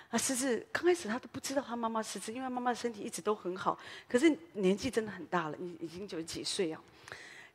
[0.10, 3.78] 他失智刚开始他都不知道他妈妈失智，因为妈妈身体一直都很好，
[4.08, 6.82] 可是年纪真的很大了，已已经九十几岁啊。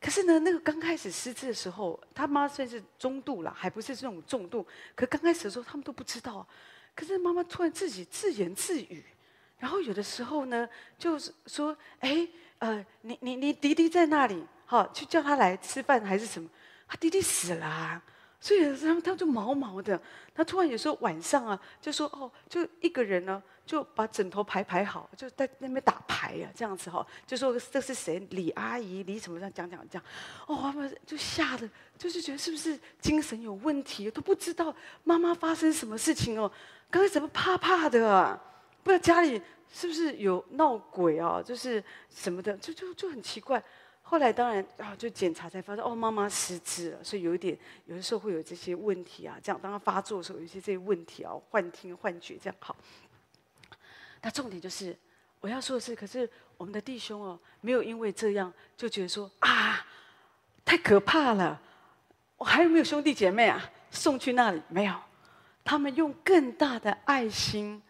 [0.00, 4.66] 可是呢，那个刚开始失智的时候，他妈算是中度了，还不是这种重度。
[4.94, 6.46] 可刚开始的时候，他们都不知道。
[6.94, 9.02] 可是妈妈突然自己自言自语，
[9.58, 10.68] 然后有的时候呢，
[10.98, 12.28] 就是说：“哎，
[12.58, 16.48] 呃，你你你弟弟在那里？”好，去叫他来吃饭还是什么？
[16.86, 18.02] 他弟弟死了啊，
[18.40, 20.00] 所以他他就毛毛的。
[20.34, 28.18] 他突然有时候晚上啊，就说哦，就一个人呢，就把枕头排排好，就在那边打牌啊，这样子哈，就说这是谁？
[28.30, 30.02] 李阿姨，李什么这样讲讲讲。
[30.46, 34.10] 哦，他们就吓得，就是觉得是不是精神有问题？
[34.10, 36.50] 都不知道妈妈发生什么事情哦。
[36.90, 38.38] 刚才怎么怕怕的啊？
[38.82, 39.40] 不知道家里
[39.72, 41.40] 是不是有闹鬼啊？
[41.40, 43.62] 就是什么的，就就就很奇怪。
[44.14, 49.36] 后来当然啊，就检查才发现哦，妈妈失智了，所以有一点，有的时候会有这些问题啊。
[49.42, 52.76] 这样当他发作的时候，有一些这些问题啊，幻听、幻觉这样好。
[54.22, 54.96] 那重点就是
[55.40, 59.84] 我要说的是，可是我们的弟兄哦，没有因为这样就觉得说啊，
[60.64, 61.60] 太可怕了。
[62.36, 63.68] 我还有没有兄弟姐妹啊？
[63.90, 64.94] 送去那里没有？
[65.64, 67.82] 他们用更大的爱心，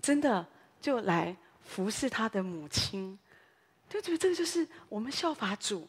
[0.00, 0.46] 真的
[0.80, 3.18] 就来服侍他的母亲。
[3.88, 5.88] 对不对这个就是我们效法主，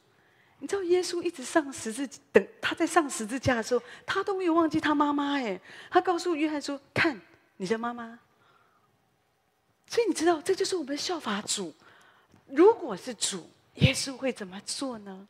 [0.59, 7.19] 你知道耶稣一直上十字，等他在上十字架的时候，他都没有忘记他妈妈哎，他告诉约翰说：“看
[7.57, 8.19] 你的妈妈。”
[9.87, 11.73] 所以你知道，这就是我们效法主。
[12.47, 15.27] 如果是主，耶稣会怎么做呢？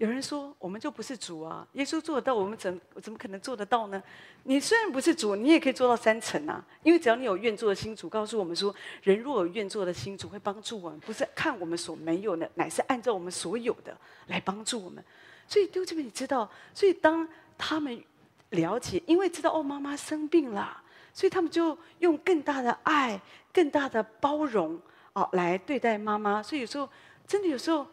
[0.00, 4.02] 有人说，我们就不是主啊，耶稣做得到，我们怎怎么可能做得到呢？
[4.44, 13.94] 你虽然不是主，你也可以做到三层啊，因为只要你有愿做的心，主告诉我们说，人若有愿做的心，主会帮助我们，不是看我们所没有的，乃是按照我们所有的
[14.28, 15.04] 来帮助我们。
[15.46, 17.28] 所以丢这边你知道，所以当
[17.58, 18.02] 他们
[18.48, 20.82] 了解，因为知道哦，妈妈生病了，
[21.12, 23.20] 所以他们就用更大的爱、
[23.52, 24.80] 更大的包容
[25.12, 26.42] 哦来对待妈妈。
[26.42, 26.88] 所以有时候
[27.26, 27.86] 真的有时候。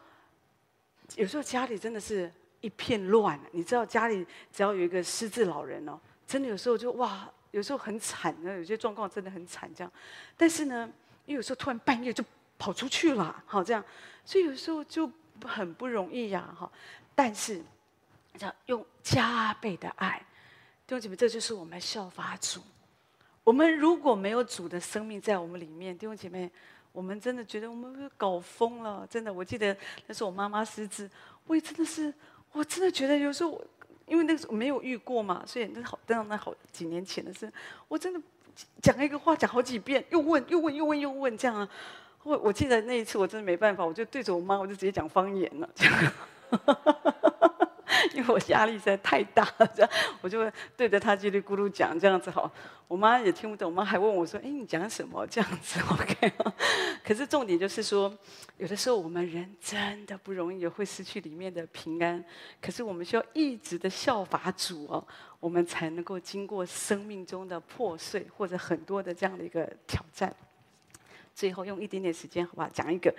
[1.16, 2.32] 有时候家里真的是
[2.62, 9.92] 一片乱，你知道家里只要有一个失智老人哦，真的有时候就哇，有时候很惨，有些状况真的很惨这样。
[10.36, 10.92] 但是呢，
[11.26, 12.24] 因为有时候突然半夜就
[12.60, 13.84] 跑出去了，好这样，
[14.26, 15.10] 所以有时候就
[15.46, 16.70] 很不容易呀，哈。
[17.16, 17.64] 但是，
[18.40, 20.24] 要用加倍的爱，
[20.86, 22.62] 弟兄姐妹，这就是我们效法主。
[23.44, 26.52] 我们如果没有主的生命在我们里面，弟兄姐妹，
[26.92, 29.08] 我们真的觉得我们搞疯了。
[29.10, 29.76] 真的，我记得
[30.08, 31.10] 那时候我妈妈失智，
[31.46, 32.14] 我也真的是，
[32.52, 33.62] 我真的觉得有时候，
[34.06, 37.52] 因为那个时候没有遇过嘛，所以那好，那那好几年前的事，
[37.88, 38.22] 我真的。
[38.82, 41.70] 讲一个话讲好几遍，又问又问又问又问，这样啊！
[42.26, 46.14] 我我记得那一次我真的没办法，我就对着我妈，我就直接讲方言了，这样，
[48.14, 49.92] 因为我压力实在太大了，这样
[50.22, 52.52] 我就对着他叽里咕噜讲这样子好。
[52.88, 56.32] 我妈也听不懂，我妈还问我说：“哎，你讲什么？”这样子 OK。
[57.04, 58.18] 可是重点就是说，
[58.58, 62.24] 有的时候我们人真的不容易，会失去里面的平安。
[62.62, 65.06] 可是我们需要一直的效法主哦。
[65.40, 70.36] 我们才能够经过生命中的破碎，或者很多的这样的一个挑战。
[71.36, 72.68] 最后用一点点时间，好不好？
[72.70, 73.14] 讲一个，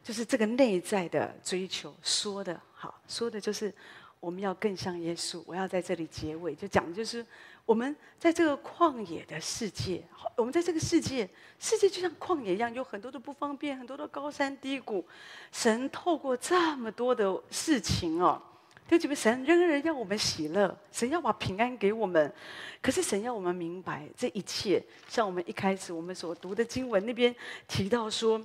[0.00, 3.74] 就是这个内在的追求，说的好，说的就是
[4.24, 5.42] 我们要更像耶稣。
[5.44, 7.24] 我要在这里结尾，就讲的就是
[7.66, 10.02] 我们在这个旷野的世界，
[10.36, 15.04] 我们在这个世界，世界就像旷野一样，有很多的不方便，很多的高山低谷。
[15.52, 18.40] 神透过这么多的事情哦。
[18.86, 22.30] 就觉得神仍然要我们喜乐，神要把平安给我们，
[22.82, 24.84] 可是神要我们明白这一切。
[25.08, 27.34] 像我们一开始我们所读的经文那边
[27.66, 28.38] 提到说，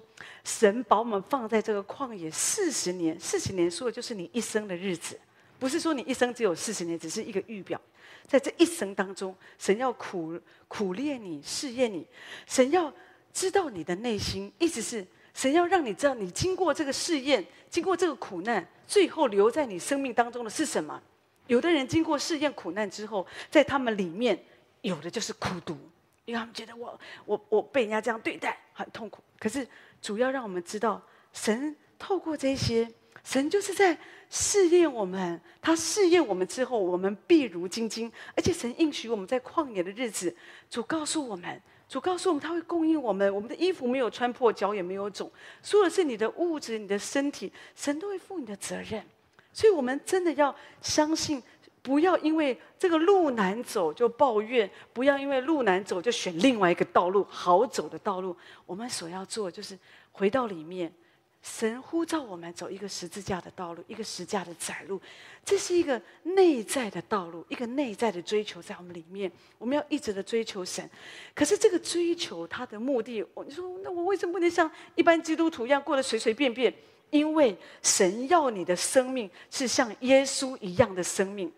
[0.46, 5.20] 神把我们放在这个旷野四十年，四十年说的就是你一生的日子，
[5.60, 7.80] 不是说你一生只有四十年，只是一个预表。
[8.26, 12.08] 在这一生当中，神要苦苦炼你，试验你，
[12.48, 12.92] 神要
[13.34, 18.68] 知道你的内心，意思是神要让你知道，你经过这个试验，经过这个苦难。
[18.88, 21.00] 最后留在你生命当中的是什么？
[21.46, 24.38] 有的人经过试验苦难之后，在他们里面
[24.82, 25.78] 有的就是苦毒，
[26.26, 29.24] 因为他们觉得我我我被人家这样对待很痛苦。
[29.40, 29.68] 可是
[30.02, 31.02] 主要让我们知道，
[31.34, 32.92] 神透过这些，
[33.24, 33.98] 神就是在
[34.30, 35.40] 试验我们。
[35.62, 38.12] 他试验我们之后，我们必如精金。
[38.36, 40.36] 而且神应许我们在旷野的日子，
[40.70, 41.62] 主告诉我们。
[41.88, 45.30] 主告诉我们，他会供应我们，我们的衣服没有穿破，脚也没有肿。
[45.64, 49.04] 说的是你的物质、你的身体，神都会负你的责任。
[49.52, 51.42] 所以，我们真的要相信，
[51.82, 58.38] 不要因为这个路难走就抱怨，不要因为路难走就选另外一个道路，好走的道路。
[58.68, 59.78] 我们所要做就是
[60.12, 60.94] 回到里面。
[61.42, 65.02] 神呼召我们走一个十字架的道路，一个十字架的窄路，
[65.46, 69.32] 这是一个内在的道路，一个内在的追求在我们里面。
[69.58, 70.88] 我们要一直的追求神，
[71.34, 76.74] 可是这个追求它的目的，我你说那我为什么不能像一般基督徒一样过得随随便便？
[77.10, 81.50] 因为神要你的生命是像耶稣一样的生命。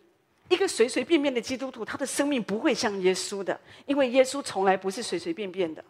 [0.47, 5.83] 一个随随便便的基督徒，他的生命不会像耶稣的，因为耶稣从来不是随随便便的。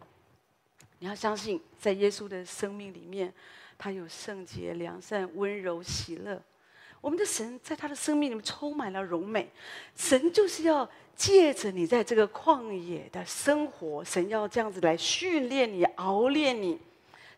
[0.99, 3.33] 你要相信，在耶稣的生命里面。
[3.81, 6.39] 他有圣洁、良善、温柔、喜乐。
[7.01, 9.51] 我们的神在他的生命里面充满了荣美。
[9.95, 16.79] 神就是要借着你在这个旷野的生活，神要这样子来训练你、熬炼你。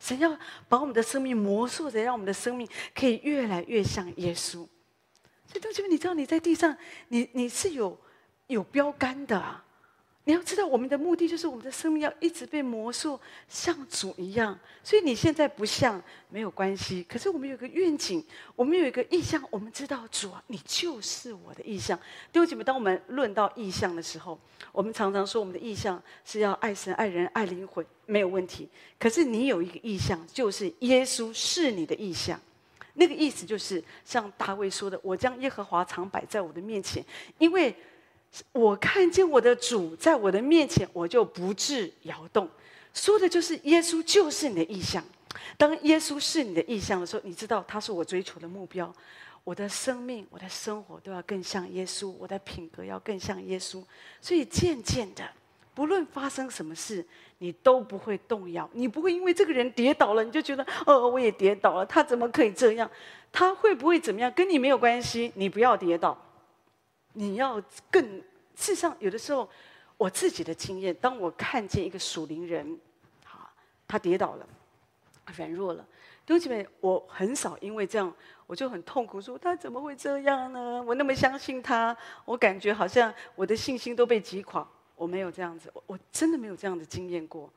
[0.01, 0.37] 神要
[0.67, 4.67] 把我们的生命磨塑着，让我们的生命可以越来越像耶稣。
[5.47, 6.75] 所以，同学们，你知道你在地上，
[7.07, 7.97] 你你是有
[8.47, 9.62] 有标杆的。
[10.25, 13.19] 你要知道，我们的目的就是我们的生命要一直被磨塑，
[13.49, 14.57] 像主一样。
[14.81, 18.23] 所以你现在不像没有关系，可是我们有个愿景，
[18.55, 21.97] 我们有一个意向，我们知道主啊，你就是我的意向。
[22.31, 24.39] 弟兄姐妹，当我们论到意向的时候，
[24.71, 28.69] 我们常常说我们的意向是要爱神、爱人、爱灵魂，没有问题。
[28.97, 32.39] 可是你有一个意向，就是耶稣是你的意向。
[32.93, 37.03] 那个意思就是像大卫说的：“我将耶和华常摆在我的面前，
[37.39, 37.75] 因为。”
[38.51, 42.49] 我看见我的主在我的面前，我就不致摇动。
[42.93, 45.03] 说的就是耶稣就是你的意向。
[45.57, 48.93] 当耶稣是你的意向的时候，你知道他是我追求的目标。
[49.43, 53.83] 我的生命、我的生活都要更像耶稣，我的品格要更像耶稣。
[54.21, 55.23] 所以渐渐的，
[55.75, 57.05] 不论发生什么事，
[57.39, 58.69] 你都不会动摇。
[58.73, 62.89] 你不会因为这个人跌倒了，你就觉得哦，我也跌倒了，他怎么可以这样？
[63.31, 64.31] 他会不会怎么样？
[64.31, 65.31] 跟你没有关系。
[65.35, 66.17] 你不要跌倒。
[67.13, 68.03] 你要更，
[68.55, 69.47] 事实上，有的时候，
[69.97, 72.79] 我自己的经验，当我看见一个属灵人，
[73.23, 73.49] 好，
[73.87, 74.47] 他跌倒了，
[75.37, 75.87] 软弱了，
[76.25, 78.13] 弟兄姐妹，我很少因为这样，
[78.47, 80.83] 我就很痛苦，说他怎么会这样呢？
[80.83, 81.95] 我那么相信他，
[82.25, 84.67] 我感觉好像我的信心都被击垮。
[84.95, 87.51] 我没有这样子，我我真的没有这样的经验过。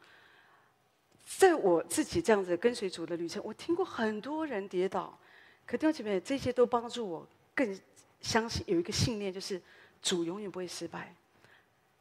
[1.25, 5.19] 在我自己这样子跟随主的旅程，我听过很多人跌倒，
[5.65, 7.79] 可弟兄姐妹，这些都帮助我更。
[8.27, 9.63] 相信有一个信念，就是
[10.03, 11.15] 主永远不会失败。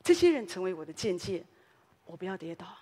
[0.03, 1.45] 这些人成为我的见解，
[2.03, 2.75] 我不要跌倒，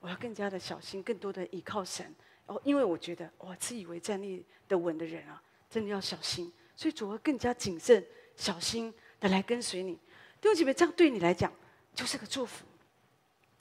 [0.00, 2.14] 我要更加的小心，更多的依靠神。
[2.44, 6.52] 哦，因为我觉得哇，自以为站立的稳的人啊，真的要小心。
[6.76, 8.04] 所以主会更加谨慎、
[8.36, 9.94] 小心的来跟随你。
[10.40, 11.50] 弟兄姐妹，这样对你来讲
[11.94, 12.66] 就是个祝福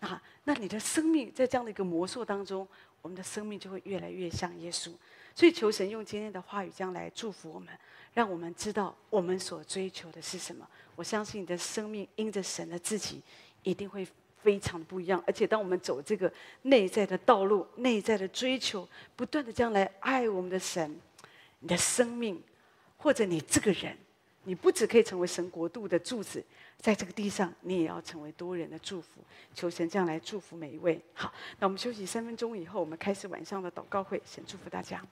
[0.01, 0.21] 啊。
[0.43, 2.67] 那你的生命在这样的一个魔术当中，
[3.01, 4.91] 我们的生命就会越来越像耶稣。
[5.38, 7.69] 所以求神用今天的话语这样来祝福我们，
[8.15, 10.67] 让我们知道我们所追求的是什么。
[10.95, 13.21] 我相信你的生命因着神的自己，
[13.61, 14.07] 一定会。
[14.39, 16.31] 非常不一样，而且当我们走这个
[16.61, 20.95] 内在的道路、内在的追求，不断的将来爱我们的神，
[21.59, 22.41] 你的生命
[22.95, 23.97] 或者你这个人，
[24.43, 26.41] 你不只可以成为神国度的柱子，
[26.77, 29.19] 在这个地上，你也要成为多人的祝福。
[29.53, 31.01] 求神这样来祝福每一位。
[31.13, 34.21] 好，那我们休息三分钟以后，我们开始晚上的祷告会。
[34.23, 35.03] 神祝福大家。